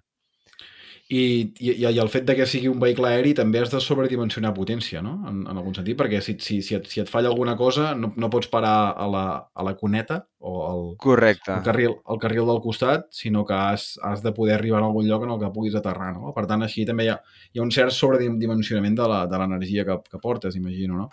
[1.06, 4.50] I, i, i el fet de que sigui un vehicle aeri també has de sobredimensionar
[4.56, 5.12] potència, no?
[5.30, 8.11] En, en algun sentit, perquè si, si, si, et, si et falla alguna cosa no,
[8.18, 11.52] no pots parar a la, a la cuneta o al, Correcte.
[11.54, 15.06] al, carril, al carril del costat, sinó que has, has de poder arribar a algun
[15.06, 16.35] lloc en el que puguis aterrar, no?
[16.35, 17.20] Per tant, així també hi ha,
[17.54, 19.06] hi ha un cert sobredimensionament de
[19.38, 21.09] l'energia que, que portes, imagino, no?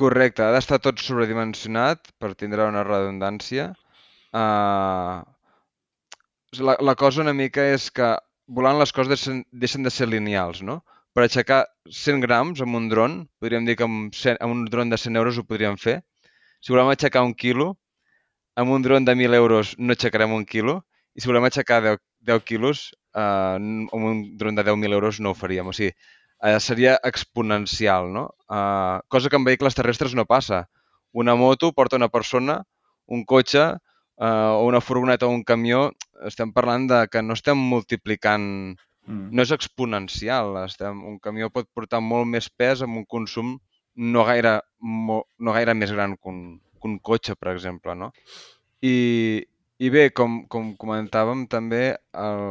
[0.00, 3.68] Correcte, ha d'estar tot sobredimensionat per tindre una redundància.
[4.34, 5.22] Uh,
[6.68, 8.08] la, la cosa una mica és que
[8.58, 10.80] volant les coses deixen, deixen de ser lineals, no?
[11.14, 11.60] Per aixecar
[12.00, 15.20] 100 grams amb un dron, podríem dir que amb, 100, amb un dron de 100
[15.20, 16.00] euros ho podríem fer.
[16.60, 17.70] Si volem aixecar un quilo,
[18.58, 20.80] amb un dron de 1.000 euros no aixecarem un quilo,
[21.14, 22.02] i si volem aixecar 10,
[22.34, 25.70] 10 quilos, eh, amb un dron de 10.000 euros no ho faríem.
[25.70, 25.94] O sigui,
[26.42, 28.34] eh, seria exponencial, no?
[28.50, 30.68] Eh, cosa que en vehicles terrestres no passa.
[31.12, 32.62] Una moto porta una persona,
[33.06, 33.64] un cotxe
[34.18, 35.92] eh, o una furgoneta o un camió,
[36.26, 39.30] estem parlant de que no estem multiplicant, mm.
[39.30, 40.56] no és exponencial.
[40.64, 43.56] Estem, un camió pot portar molt més pes amb un consum
[43.94, 46.40] no gaire, mo, no gaire més gran que un,
[46.80, 47.94] que un cotxe, per exemple.
[47.94, 48.10] No?
[48.82, 49.44] I,
[49.78, 51.82] i bé, com, com comentàvem també,
[52.24, 52.42] el,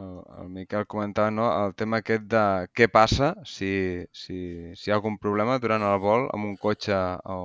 [0.00, 0.08] el,
[0.42, 3.72] el Miquel comentava no, el tema aquest de què passa si,
[4.10, 4.38] si,
[4.74, 6.98] si hi ha algun problema durant el vol amb un cotxe
[7.30, 7.38] o,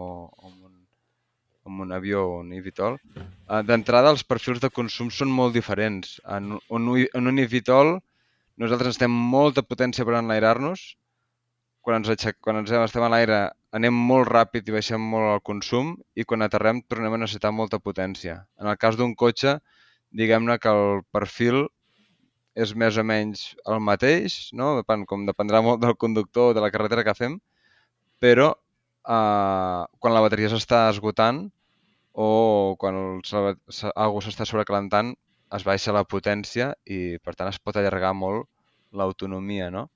[0.44, 0.68] amb
[1.68, 6.18] amb un avió o un eVTOL, uh, d'entrada els perfils de consum són molt diferents.
[6.38, 7.98] En, un, en un eVTOL
[8.64, 10.88] nosaltres estem molta potència per enlairar-nos,
[11.88, 13.36] quan ens, aixec, quan ens estem a l'aire
[13.78, 17.80] anem molt ràpid i baixem molt el consum i quan aterrem tornem a necessitar molta
[17.80, 18.42] potència.
[18.60, 19.54] En el cas d'un cotxe,
[20.12, 21.62] diguem-ne que el perfil
[22.60, 24.74] és més o menys el mateix, no?
[24.82, 27.40] Depèn, com dependrà molt del conductor o de la carretera que fem,
[28.20, 31.46] però eh, quan la bateria s'està esgotant,
[32.12, 35.16] o quan algú s'està sobrecalentant
[35.56, 38.50] es baixa la potència i per tant es pot allargar molt
[38.92, 39.88] l'autonomia, no?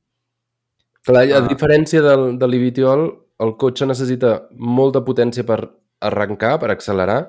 [1.08, 1.46] Clar, a ah.
[1.50, 3.08] diferència del, de l'Ivitiol,
[3.42, 5.64] el cotxe necessita molta potència per
[6.02, 7.22] arrencar, per accelerar.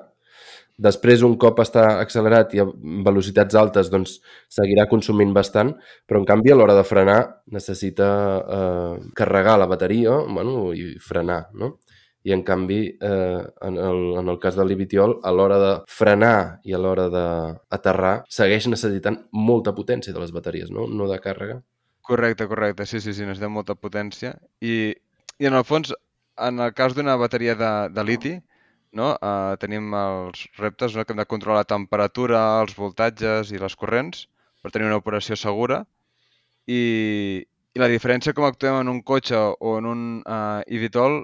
[0.83, 2.65] Després, un cop està accelerat i a
[3.05, 4.15] velocitats altes, doncs
[4.51, 5.75] seguirà consumint bastant,
[6.09, 7.19] però en canvi a l'hora de frenar
[7.53, 8.07] necessita
[8.41, 11.75] eh, carregar la bateria bueno, i frenar, no?
[12.23, 16.59] i en canvi eh, en, el, en el cas de l'Ibitiol a l'hora de frenar
[16.63, 20.87] i a l'hora d'aterrar segueix necessitant molta potència de les bateries, no?
[20.87, 21.59] No de càrrega.
[22.03, 22.85] Correcte, correcte.
[22.85, 24.33] Sí, sí, sí, necessitem molta potència.
[24.59, 24.91] I,
[25.39, 25.93] i en el fons,
[26.47, 28.33] en el cas d'una bateria de, de liti,
[28.99, 29.13] no?
[29.23, 31.05] Uh, tenim els reptes no?
[31.05, 34.27] que hem de controlar la temperatura, els voltatges i les corrents
[34.61, 35.79] per tenir una operació segura
[36.67, 36.81] i,
[37.73, 41.17] i la diferència com actuem en un cotxe o en un uh, eVTOL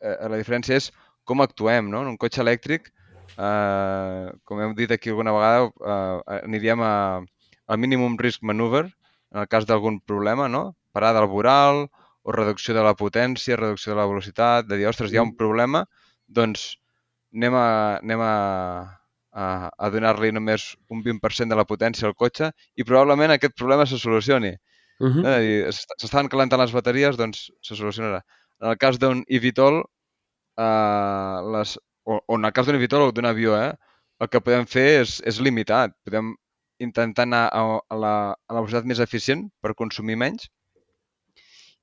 [0.00, 0.90] eh, la diferència és
[1.28, 2.02] com actuem, no?
[2.02, 2.90] En un cotxe elèctric,
[3.36, 6.94] eh, com hem dit aquí alguna vegada, eh, aniríem a,
[7.70, 8.88] al minimum risk maneuver
[9.34, 10.76] en el cas d'algun problema, no?
[10.92, 11.86] Parada al voral
[12.22, 15.32] o reducció de la potència, reducció de la velocitat, de dir, ostres, hi ha un
[15.34, 15.38] mm.
[15.40, 15.84] problema,
[16.26, 16.74] doncs
[17.34, 17.66] anem a,
[18.02, 18.34] anem a,
[19.32, 23.86] a, a donar-li només un 20% de la potència al cotxe i probablement aquest problema
[23.86, 24.52] se solucioni.
[25.00, 25.70] Uh -huh.
[25.72, 28.20] S'est- S'estan calentant les bateries, doncs se solucionarà.
[28.60, 29.82] En el cas d'un eVTOL,
[30.58, 33.72] eh, les, o, o en el cas d'un eVTOL o d'un avió, eh,
[34.20, 35.94] el que podem fer és, és limitat.
[36.04, 36.34] Podem
[36.86, 40.48] intentar anar a, a, la, a la velocitat més eficient per consumir menys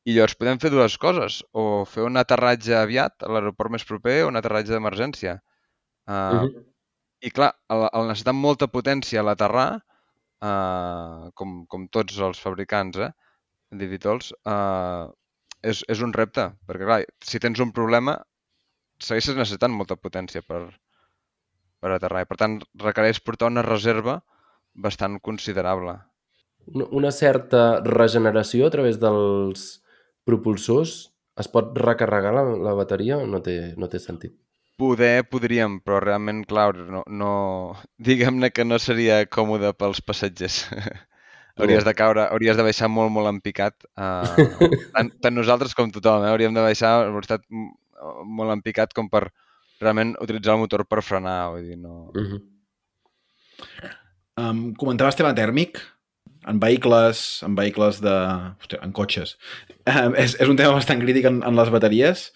[0.07, 4.21] i llavors podem fer dues coses, o fer un aterratge aviat a l'aeroport més proper
[4.23, 5.36] o un aterratge d'emergència.
[6.07, 6.63] Uh, Uh -huh.
[7.27, 9.81] I clar, al, al necessitar molta potència a l'aterrar,
[10.47, 13.12] uh, com, com tots els fabricants eh,
[13.79, 15.12] d'eVTOLs, uh,
[15.62, 16.99] és, és un repte, perquè clar,
[17.31, 18.15] si tens un problema,
[18.99, 20.62] segueixes necessitant molta potència per,
[21.81, 24.21] per aterrar i per tant requereix portar una reserva
[24.77, 25.97] bastant considerable.
[26.67, 29.67] Una, certa regeneració a través dels
[30.27, 30.97] propulsors?
[31.37, 34.33] Es pot recarregar la, la bateria o no té, no té sentit?
[34.77, 37.31] Poder podríem, però realment, clar, no, no...
[38.09, 40.65] diguem-ne que no seria còmode pels passatgers.
[41.57, 43.87] hauries de caure, hauries de baixar molt, molt en picat.
[43.97, 46.33] Uh, tant, tant nosaltres com tothom, eh?
[46.33, 47.71] hauríem de baixar a velocitat m-
[48.37, 49.27] molt en picat com per
[49.81, 51.39] realment utilitzar el motor per frenar.
[51.55, 52.11] Vull dir, no...
[52.13, 52.43] Uh -huh.
[54.38, 55.80] Um, comentaves tema tèrmic
[56.47, 58.13] en vehicles, en vehicles de...
[58.62, 59.34] Hòstia, en cotxes.
[59.89, 62.28] Um, és, és un tema bastant crític en, en les bateries.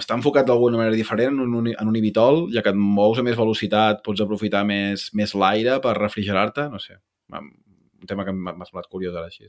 [0.00, 3.24] Està enfocat d'alguna manera diferent en un, en un Ibitol, ja que et mous a
[3.24, 6.98] més velocitat, pots aprofitar més, més l'aire per refrigerar-te, no sé.
[7.32, 9.48] Un tema que m'ha semblat curiós ara així.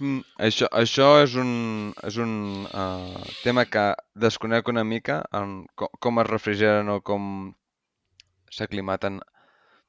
[0.00, 1.50] Mm, això, això és un,
[2.08, 2.36] és un
[2.68, 7.26] uh, tema que desconec una mica en com, com es refrigeren o com
[8.54, 9.18] s'aclimaten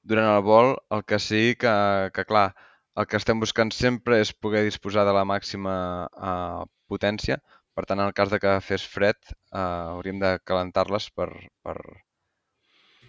[0.04, 0.76] durant el vol.
[0.92, 1.74] El que sí que,
[2.16, 2.52] que, clar,
[2.98, 5.74] el que estem buscant sempre és poder disposar de la màxima
[6.12, 7.40] uh, potència.
[7.72, 9.20] Per tant, en el cas de que fes fred,
[9.56, 11.30] uh, hauríem de calentar-les per,
[11.64, 11.78] per,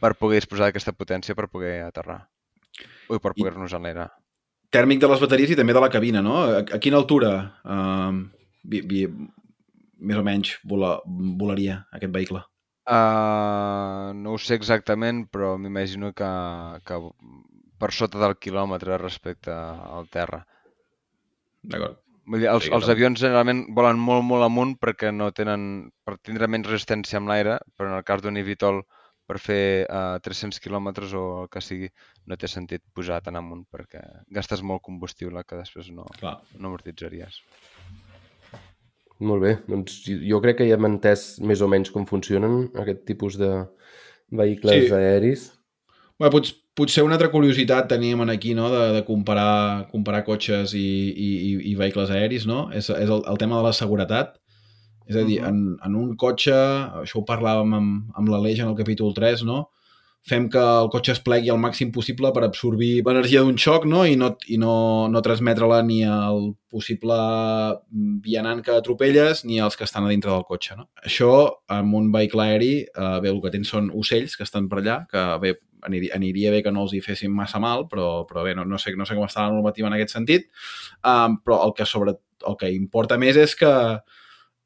[0.02, 2.22] per poder disposar d'aquesta potència per poder aterrar.
[3.10, 4.08] Ui, per poder-nos enlairar.
[4.72, 6.38] Tèrmic de les bateries i també de la cabina, no?
[6.46, 7.32] A, a quina altura
[7.68, 8.22] um,
[8.64, 9.02] vi, vi,
[10.00, 12.40] més o menys vola, volaria aquest vehicle?
[12.82, 16.30] Uh, no ho sé exactament, però m'imagino que,
[16.86, 16.98] que
[17.78, 20.42] per sota del quilòmetre respecte al terra.
[21.62, 22.00] D'acord.
[22.26, 26.16] Vull dir, els, Sí, els avions generalment volen molt, molt amunt perquè no tenen, per
[26.22, 28.82] tindre menys resistència amb l'aire, però en el cas d'un eVTOL
[29.26, 31.88] per fer uh, 300 quilòmetres o el que sigui,
[32.26, 34.02] no té sentit pujar tan amunt perquè
[34.38, 36.36] gastes molt combustible que després no, Clar.
[36.58, 37.40] no amortitzaries.
[39.22, 43.04] Molt bé, doncs jo- crec que ja hem entès més o menys com funcionen aquest
[43.06, 43.50] tipus de
[44.32, 44.94] vehicles Sí.
[44.96, 45.44] aeris.
[46.18, 50.74] Bé, pots, potser una altra curiositat teníem en aquí, no?, de, de comparar, comparar cotxes
[50.74, 51.30] i, i,
[51.70, 52.64] i, vehicles aeris, no?
[52.72, 54.38] És, és el, el tema de la seguretat.
[55.10, 56.54] És a dir, en, en un cotxe,
[57.02, 59.68] això ho parlàvem amb, amb l'Aleix en el capítol 3, no?,
[60.28, 64.04] fem que el cotxe es plegui al màxim possible per absorbir l'energia d'un xoc no?
[64.06, 64.74] i no, i no,
[65.10, 67.16] no transmetre-la ni al possible
[68.22, 70.78] vianant que atropelles ni als que estan a dintre del cotxe.
[70.78, 70.86] No?
[71.02, 71.32] Això,
[71.74, 75.02] amb un vehicle aeri, eh, bé, el que tens són ocells que estan per allà,
[75.10, 78.54] que bé, aniria, aniria bé que no els hi fessin massa mal, però, però bé,
[78.54, 80.48] no, no, sé, no sé com està la normativa en aquest sentit,
[81.02, 82.14] um, però el que, sobre,
[82.46, 83.72] el que importa més és que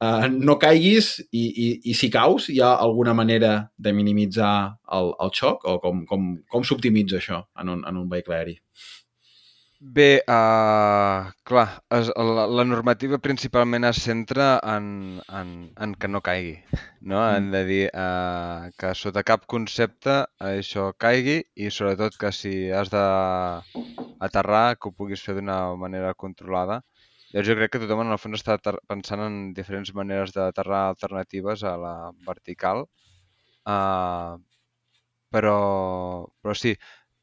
[0.04, 4.54] uh, no caiguis i, i, i si caus hi ha alguna manera de minimitzar
[4.98, 8.59] el, el xoc o com, com, com s'optimitza això en un, en un vehicle aeri?
[9.78, 14.87] Bé, uh, clar, es, la, la normativa principalment es centra en,
[15.28, 15.50] en,
[15.85, 16.54] en que no caigui,
[17.12, 17.20] no?
[17.28, 20.16] Hem de dir uh, que sota cap concepte
[20.48, 26.80] això caigui i sobretot que si has d'aterrar que ho puguis fer d'una manera controlada.
[27.37, 28.55] Llavors jo crec que tothom en el fons està
[28.88, 31.90] pensant en diferents maneres d'aterrar alternatives a la
[32.25, 32.87] vertical,
[33.68, 34.38] uh,
[35.37, 35.59] però,
[36.40, 36.72] però sí,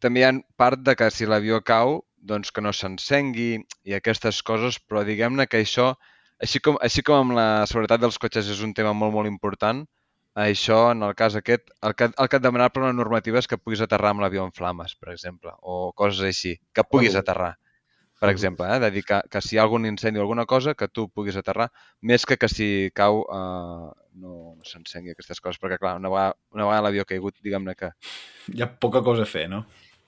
[0.06, 3.48] també hi ha part de que si l'avió cau, doncs que no s'encengui
[3.90, 5.90] i aquestes coses, però diguem-ne que això,
[6.46, 9.82] així com, així com amb la seguretat dels cotxes és un tema molt, molt important,
[10.46, 13.50] això, en el cas aquest, el que, el que et demanarà per una normativa és
[13.50, 17.26] que puguis aterrar amb l'avió en flames, per exemple, o coses així, que puguis Bueno.
[17.26, 17.54] aterrar,
[18.24, 18.80] per exemple, eh?
[18.80, 21.36] de dir que, que si hi ha algun incendi o alguna cosa, que tu puguis
[21.36, 21.66] aterrar,
[22.00, 26.38] més que que si cau eh, no, no s'encengui aquestes coses, perquè clar, una vegada,
[26.56, 27.90] una vegada l'avió ha caigut, diguem-ne que
[28.54, 29.60] Hi ha poca cosa a fer, no?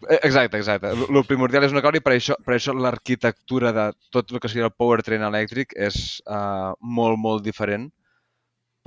[0.07, 0.93] Eh, Exacte, exacte.
[0.95, 3.85] El primordial és una cosa i per això, per això l'arquitectura de
[4.15, 7.89] tot el que sigui el powertrain elèctric és uh, molt, molt diferent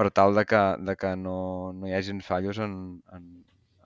[0.00, 1.36] per tal de que, de que no,
[1.76, 2.80] no hi hagin fallos en,
[3.12, 3.28] en,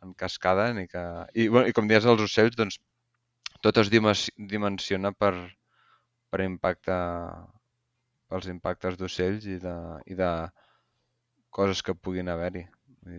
[0.06, 1.02] en cascada ni que...
[1.34, 2.78] I, bueno, i com deies els ocells, doncs
[3.62, 5.32] tot es dimensiona per,
[6.30, 6.96] per impacte
[8.32, 9.74] pels impactes d'ocells i de,
[10.08, 10.28] i de
[11.52, 12.66] coses que puguin haver-hi.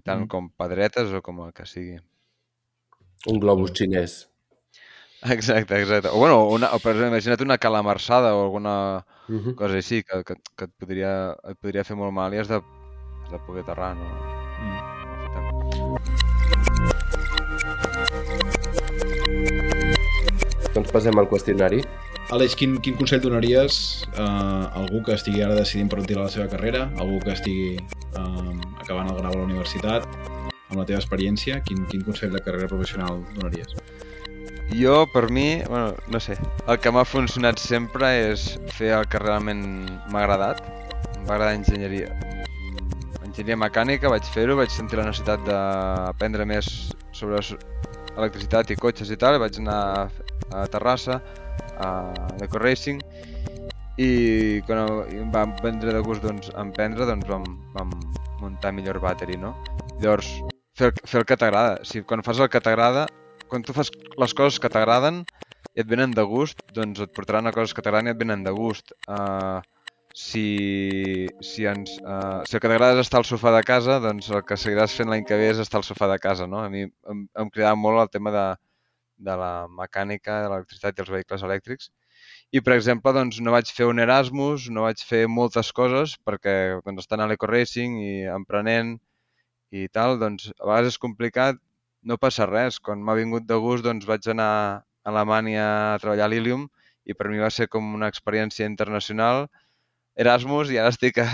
[0.04, 0.28] Tant Mhm.
[0.32, 2.00] com pedretes o com el que sigui.
[3.30, 4.28] Un globus xinès.
[5.24, 6.10] Exacte, exacte.
[6.10, 9.56] O, bueno, una, o per exemple, imagina't una calamarsada o alguna Uh -huh.
[9.56, 12.56] cosa així que, que, que et, podria, et podria fer molt mal i has de,
[12.56, 14.04] has de poder aterrar, no?
[14.60, 16.23] Mm.
[20.74, 21.84] Doncs passem al qüestionari.
[22.34, 23.76] Aleix, quin, quin consell donaries
[24.18, 24.28] a
[24.80, 29.12] algú que estigui ara decidint per retirar la seva carrera, algú que estigui eh, acabant
[29.12, 30.08] el grau a la universitat,
[30.72, 33.76] amb la teva experiència, quin, quin consell de carrera professional donaries?
[34.74, 39.22] Jo, per mi, bueno, no sé, el que m'ha funcionat sempre és fer el que
[39.22, 39.62] realment
[40.10, 40.64] m'ha agradat.
[41.14, 42.10] Em va agradar enginyeria.
[43.22, 46.72] Enginyeria mecànica, vaig fer-ho, vaig sentir la necessitat d'aprendre més
[47.14, 47.44] sobre
[48.18, 50.10] electricitat i cotxes i tal, vaig anar
[50.54, 51.20] a Terrassa,
[51.82, 51.90] a
[52.40, 53.02] l'Eco Racing,
[54.02, 57.44] i quan em vam prendre de gust doncs, emprendre, doncs vam,
[57.76, 57.92] vam
[58.42, 59.54] muntar millor battery, no?
[60.02, 60.30] Llavors,
[60.78, 61.78] fer, el- fer el que t'agrada.
[61.86, 63.06] Si quan fas el que t'agrada,
[63.48, 65.22] quan tu fas les coses que t'agraden
[65.76, 68.44] i et venen de gust, doncs et portaran a coses que t'agraden i et venen
[68.44, 68.94] de gust.
[69.08, 69.62] Uh,
[70.14, 74.30] si, si, ens, uh, si el que t'agrada és estar al sofà de casa, doncs
[74.30, 76.62] el que seguiràs fent l'any que ve és estar al sofà de casa, no?
[76.62, 78.46] A mi em, em cridava molt el tema de,
[79.30, 79.52] de la
[79.82, 81.90] mecànica, de l'electricitat i els vehicles elèctrics.
[82.54, 86.56] I, per exemple, doncs, no vaig fer un Erasmus, no vaig fer moltes coses perquè
[86.86, 89.00] doncs, estant a l'Eco Racing i emprenent
[89.74, 91.58] i tal, doncs a vegades és complicat,
[92.06, 92.78] no passa res.
[92.78, 96.68] Quan m'ha vingut de gust, doncs vaig anar a Alemanya a treballar a l'Ilium
[97.10, 99.48] i per mi va ser com una experiència internacional.
[100.20, 101.28] Erasmus i ara estic a,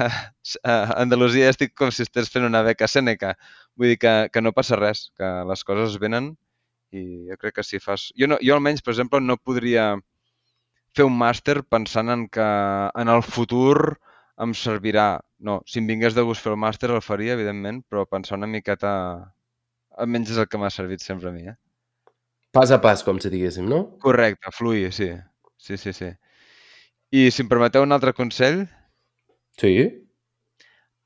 [0.64, 3.34] a Andalusia i estic com si estigués fent una beca Sèneca.
[3.76, 6.34] Vull dir que, que no passa res, que les coses venen
[6.96, 8.10] i jo crec que si fas...
[8.18, 9.92] Jo, no, jo almenys, per exemple, no podria
[10.98, 12.46] fer un màster pensant en que
[13.04, 14.00] en el futur
[14.42, 15.10] em servirà.
[15.40, 18.50] No, si em vingués de gust fer el màster el faria, evidentment, però pensar una
[18.50, 18.94] miqueta...
[20.00, 21.58] Almenys és el que m'ha servit sempre a mi, eh?
[22.56, 23.82] Pas a pas, com si diguéssim, no?
[24.02, 25.10] Correcte, fluir, sí.
[25.60, 26.08] Sí, sí, sí.
[27.12, 28.68] I si em permeteu un altre consell,
[29.60, 29.74] Sí.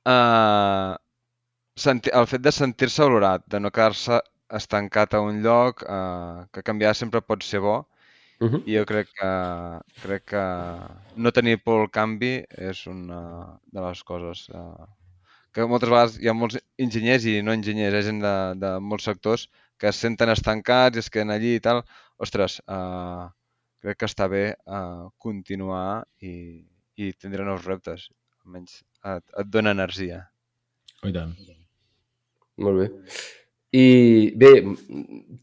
[0.05, 0.93] uh,
[1.79, 4.19] senti el fet de sentir-se valorat, de no quedar-se
[4.53, 7.87] estancat a un lloc, uh, que canviar sempre pot ser bo,
[8.41, 8.63] Uh -huh.
[8.65, 9.29] i jo crec que,
[10.01, 10.43] crec que
[11.15, 14.85] no tenir por al canvi és una de les coses uh,
[15.53, 18.79] que moltes vegades hi ha molts enginyers i no enginyers, hi ha gent de, de
[18.79, 19.47] molts sectors
[19.77, 21.83] que es senten estancats i es queden allí i tal.
[22.17, 23.29] Ostres, uh,
[23.83, 26.63] crec que està bé uh, continuar i,
[26.95, 28.07] i tindre nous reptes.
[28.43, 30.23] Almenys et, et dona energia.
[31.01, 31.35] Oh, i tant.
[32.63, 32.89] Molt bé.
[33.73, 33.85] I
[34.37, 34.51] bé,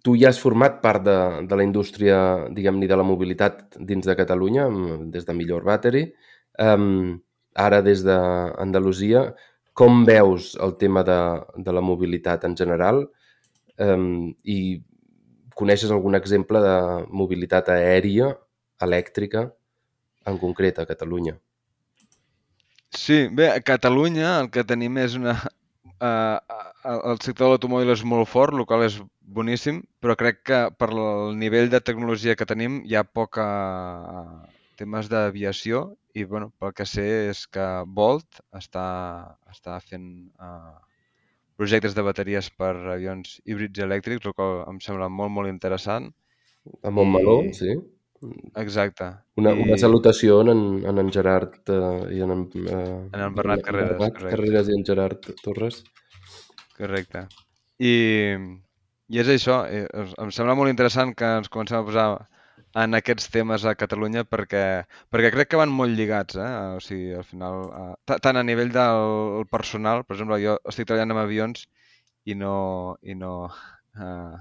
[0.07, 1.17] tu ja has format part de,
[1.51, 2.19] de la indústria,
[2.55, 4.69] diguem-ne, de la mobilitat dins de Catalunya,
[5.11, 6.05] des de Millor Battery.
[6.63, 7.17] Um,
[7.59, 9.25] ara, des d'Andalusia,
[9.75, 11.19] com veus el tema de,
[11.59, 13.03] de la mobilitat en general?
[13.83, 14.79] Um, I
[15.61, 16.75] coneixes algun exemple de
[17.23, 18.33] mobilitat aèria,
[18.83, 19.47] elèctrica,
[20.27, 21.37] en concret a Catalunya?
[22.91, 25.37] Sí, bé, a Catalunya el que tenim és una...
[26.01, 26.41] Uh,
[26.89, 30.89] el sector de l'automòbil és molt fort, el qual és boníssim, però crec que per
[30.91, 33.45] el nivell de tecnologia que tenim hi ha poca
[34.81, 37.67] temes d'aviació i bueno, pel que sé és que
[38.01, 38.87] Volt està,
[39.53, 40.09] està fent
[40.41, 40.79] uh,
[41.61, 46.09] projectes de bateries per avions híbrids elèctrics, el qual em sembla molt, molt interessant.
[46.85, 47.75] A Montmeló, I- sí.
[48.61, 49.07] Exacte.
[49.41, 53.23] Una, una I- salutació en, en, en, en Gerard eh, i en, en, eh, En
[53.27, 54.35] en Bernat Carreras, Bernat correcte.
[54.37, 55.83] Carreras i en Gerard Torres.
[56.77, 57.27] Correcte.
[57.81, 57.95] I,
[59.09, 59.87] i és això, eh,
[60.21, 62.07] em sembla molt interessant que ens comencem a posar
[62.75, 66.51] en aquests temes a Catalunya perquè, perquè crec que van molt lligats, eh?
[66.77, 70.87] O sigui, al final, eh, ta- tant a nivell del personal, per exemple, jo estic
[70.87, 71.67] treballant amb avions
[72.25, 73.51] i no, i no,
[73.97, 74.37] eh,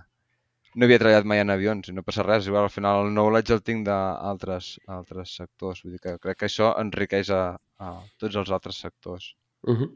[0.76, 3.56] no havia treballat mai en avions i no passa res, igual al final el knowledge
[3.56, 7.44] el tinc d'altres altres sectors, vull dir que crec que això enriqueix a,
[7.82, 9.34] a tots els altres sectors.
[9.66, 9.90] Uh -huh.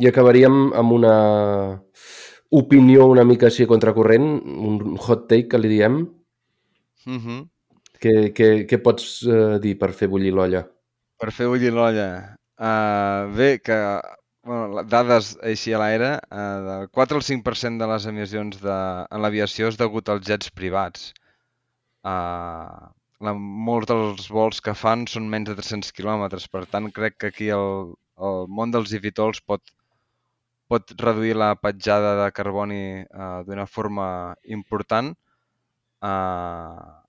[0.00, 1.82] I acabaríem amb una
[2.50, 6.00] opinió una mica així contracorrent, un hot take que li diem.
[7.06, 7.48] Uh -huh.
[8.00, 10.62] Què, què, què pots eh, dir per fer bullir l'olla?
[11.20, 12.06] Per fer bullir l'olla.
[12.60, 13.76] Uh, bé, que
[14.44, 19.24] bueno, dades així a l'aire, uh, del 4 al 5% de les emissions de, en
[19.24, 21.10] l'aviació és degut als jets privats.
[22.04, 22.88] Uh,
[23.20, 27.32] la, molts dels vols que fan són menys de 300 quilòmetres, per tant crec que
[27.34, 27.92] aquí el,
[28.30, 29.74] el món dels evitols pot,
[30.72, 34.08] pot reduir la petjada de carboni uh, d'una forma
[34.56, 35.12] important.
[36.00, 36.99] Uh,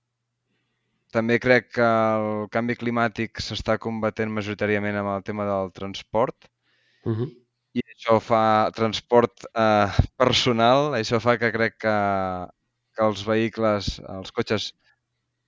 [1.12, 6.48] també crec que el canvi climàtic s'està combatent majoritàriament amb el tema del transport
[7.04, 7.28] Uh -huh.
[7.74, 11.96] i això fa transport eh, personal, això fa que crec que,
[12.94, 14.72] que els vehicles, els cotxes,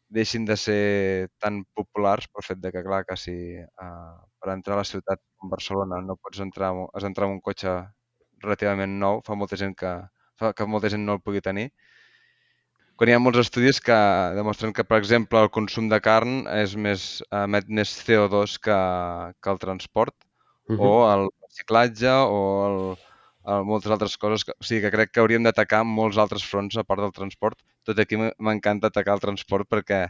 [0.08, 4.74] deixin de ser tan populars pel fet de que, clar, que si eh, per entrar
[4.74, 7.70] a la ciutat com Barcelona no pots entrar, has d'entrar amb un cotxe
[8.44, 9.92] relativament nou, fa molta gent que,
[10.38, 11.70] fa que molta gent no el pugui tenir.
[12.95, 13.97] Quan hi ha molts estudis que
[14.36, 18.78] demostren que, per exemple, el consum de carn és més, emet més CO2 que,
[19.42, 20.16] que el transport,
[20.64, 22.78] Uh o el reciclatge o el,
[23.53, 24.47] el, moltes altres coses.
[24.49, 27.61] Que, o sigui que crec que hauríem d'atacar molts altres fronts a part del transport.
[27.84, 30.07] Tot aquí m'encanta atacar el transport perquè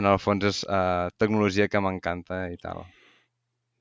[0.00, 2.86] en el fons és eh, tecnologia que m'encanta i tal.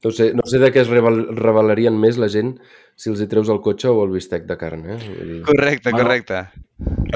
[0.05, 2.51] No sé, no sé de què es rebel rebel·larien més la gent
[2.97, 4.97] si els hi treus el cotxe o el bistec de carn, eh?
[5.01, 5.39] Vull dir...
[5.47, 6.03] Correcte, Bueno.
[6.03, 6.43] correcte.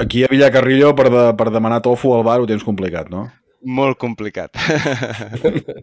[0.02, 3.28] Aquí a Villacarrillo per, de, per demanar tofu al bar ho tens complicat, no?
[3.62, 4.58] Molt complicat.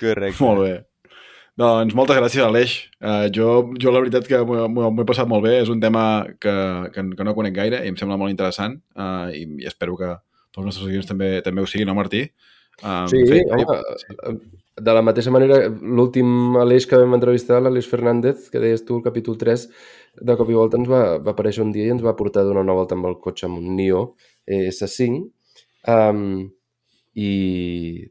[0.00, 0.42] correcte.
[0.42, 0.74] Molt bé.
[1.56, 2.72] Doncs moltes gràcies, Aleix.
[3.00, 3.46] Uh, jo,
[3.80, 5.54] jo la veritat que m'ho he passat molt bé.
[5.62, 6.52] És un tema que,
[6.92, 10.10] que, que no conec gaire i em sembla molt interessant uh, i, i espero que
[10.10, 12.26] els nostres seguidors també també ho siguin, no, Martí?
[12.82, 13.78] Um, Sí, home,
[14.76, 19.06] de la mateixa manera, l'últim Aleix que vam entrevistar, l'Aleix Fernández, que deies tu, el
[19.06, 19.64] capítol 3,
[20.28, 22.48] de cop i volta ens va, va aparèixer un dia i ens va portar a
[22.50, 24.02] donar una volta amb el cotxe amb un NIO
[24.44, 25.18] eh, S5
[25.92, 26.44] um,
[27.16, 27.30] i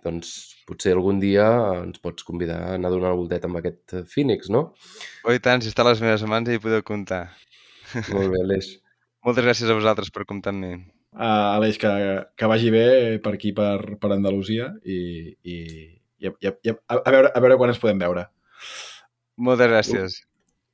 [0.06, 0.34] doncs
[0.66, 1.46] potser algun dia
[1.84, 4.68] ens pots convidar a anar a donar una volteta amb aquest eh, Phoenix, no?
[5.26, 7.28] Oh, i tant, si està a les meves mans ja hi podeu comptar.
[8.10, 8.74] Molt bé, Aleix.
[9.26, 10.76] Moltes gràcies a vosaltres per comptar amb mi.
[11.16, 11.92] Uh, Aleix, que,
[12.38, 12.86] que vagi bé
[13.24, 15.00] per aquí, per, per Andalusia i,
[15.44, 15.58] i,
[16.20, 18.28] i, i, i a, a, veure, a veure quan ens podem veure.
[19.36, 20.22] Moltes gràcies.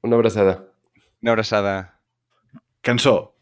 [0.05, 0.59] Una abraçada.
[1.21, 1.75] Una abraçada.
[2.85, 3.33] Cançó.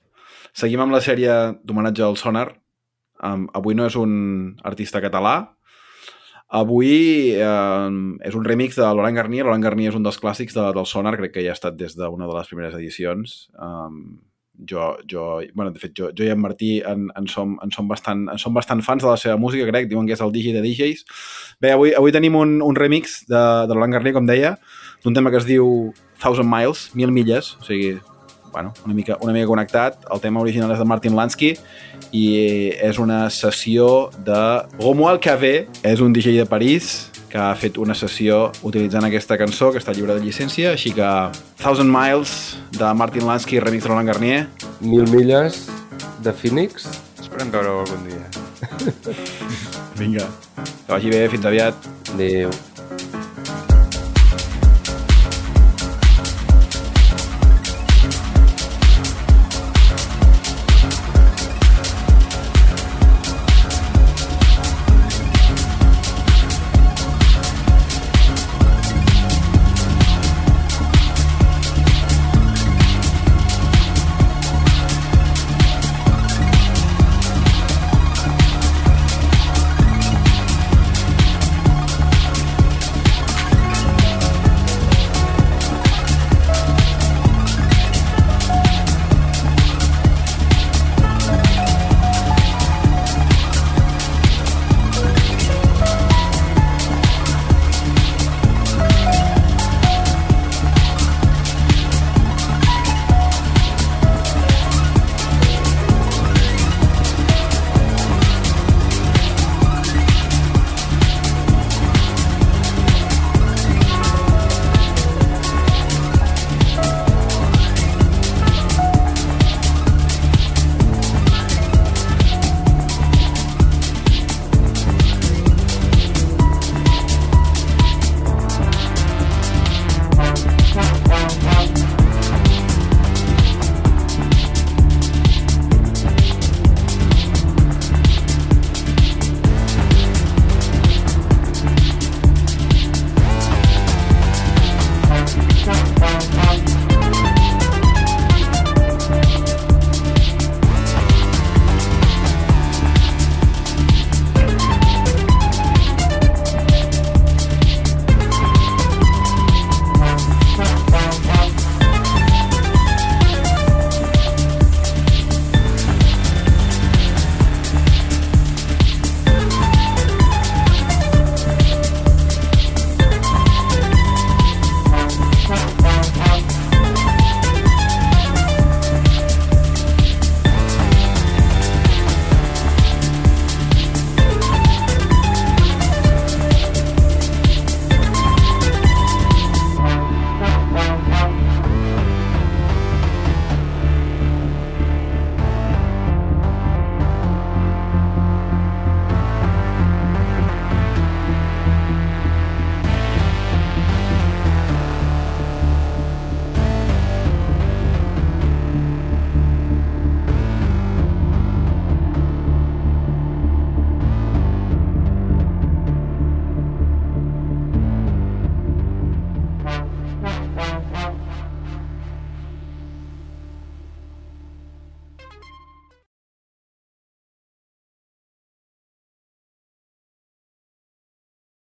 [0.56, 2.50] Seguim amb la sèrie d'homenatge al Sonar.
[3.24, 4.14] Um, avui no és un
[4.68, 5.36] artista català.
[6.60, 9.44] Avui um, és un remix de Laurent Garnier.
[9.46, 11.96] Laurent Garnier és un dels clàssics de, del Sonar, crec que ja ha estat des
[12.00, 13.36] d'una de les primeres edicions.
[13.60, 14.18] Um,
[14.68, 17.88] jo, jo, bueno, de fet, jo, jo i en Martí en, en, som, en, som
[17.88, 19.90] bastant, en som bastant fans de la seva música, crec.
[19.90, 21.06] Diuen que és el DJ de DJs.
[21.62, 24.56] Bé, avui, avui tenim un, un remix de, de Laurent Garnier, com deia,
[25.06, 27.96] d'un tema que es diu Thousand Miles, Mil Milles, o sigui,
[28.52, 30.06] bueno, una mica, una mica connectat.
[30.14, 31.54] El tema original és de Martin Lansky
[32.16, 32.26] i
[32.82, 34.42] és una sessió de
[34.80, 39.70] Romuald Cavé, és un DJ de París que ha fet una sessió utilitzant aquesta cançó
[39.72, 41.10] que està lliure de llicència, així que
[41.62, 44.48] Thousand Miles de Martin Lansky, remix de Roland Garnier.
[44.82, 45.68] Mil milles
[46.26, 46.90] de Phoenix.
[47.22, 48.26] Esperem veure-ho algun dia.
[50.00, 50.26] Vinga.
[50.58, 51.90] Que vagi bé, fins aviat.
[52.16, 52.69] Adéu.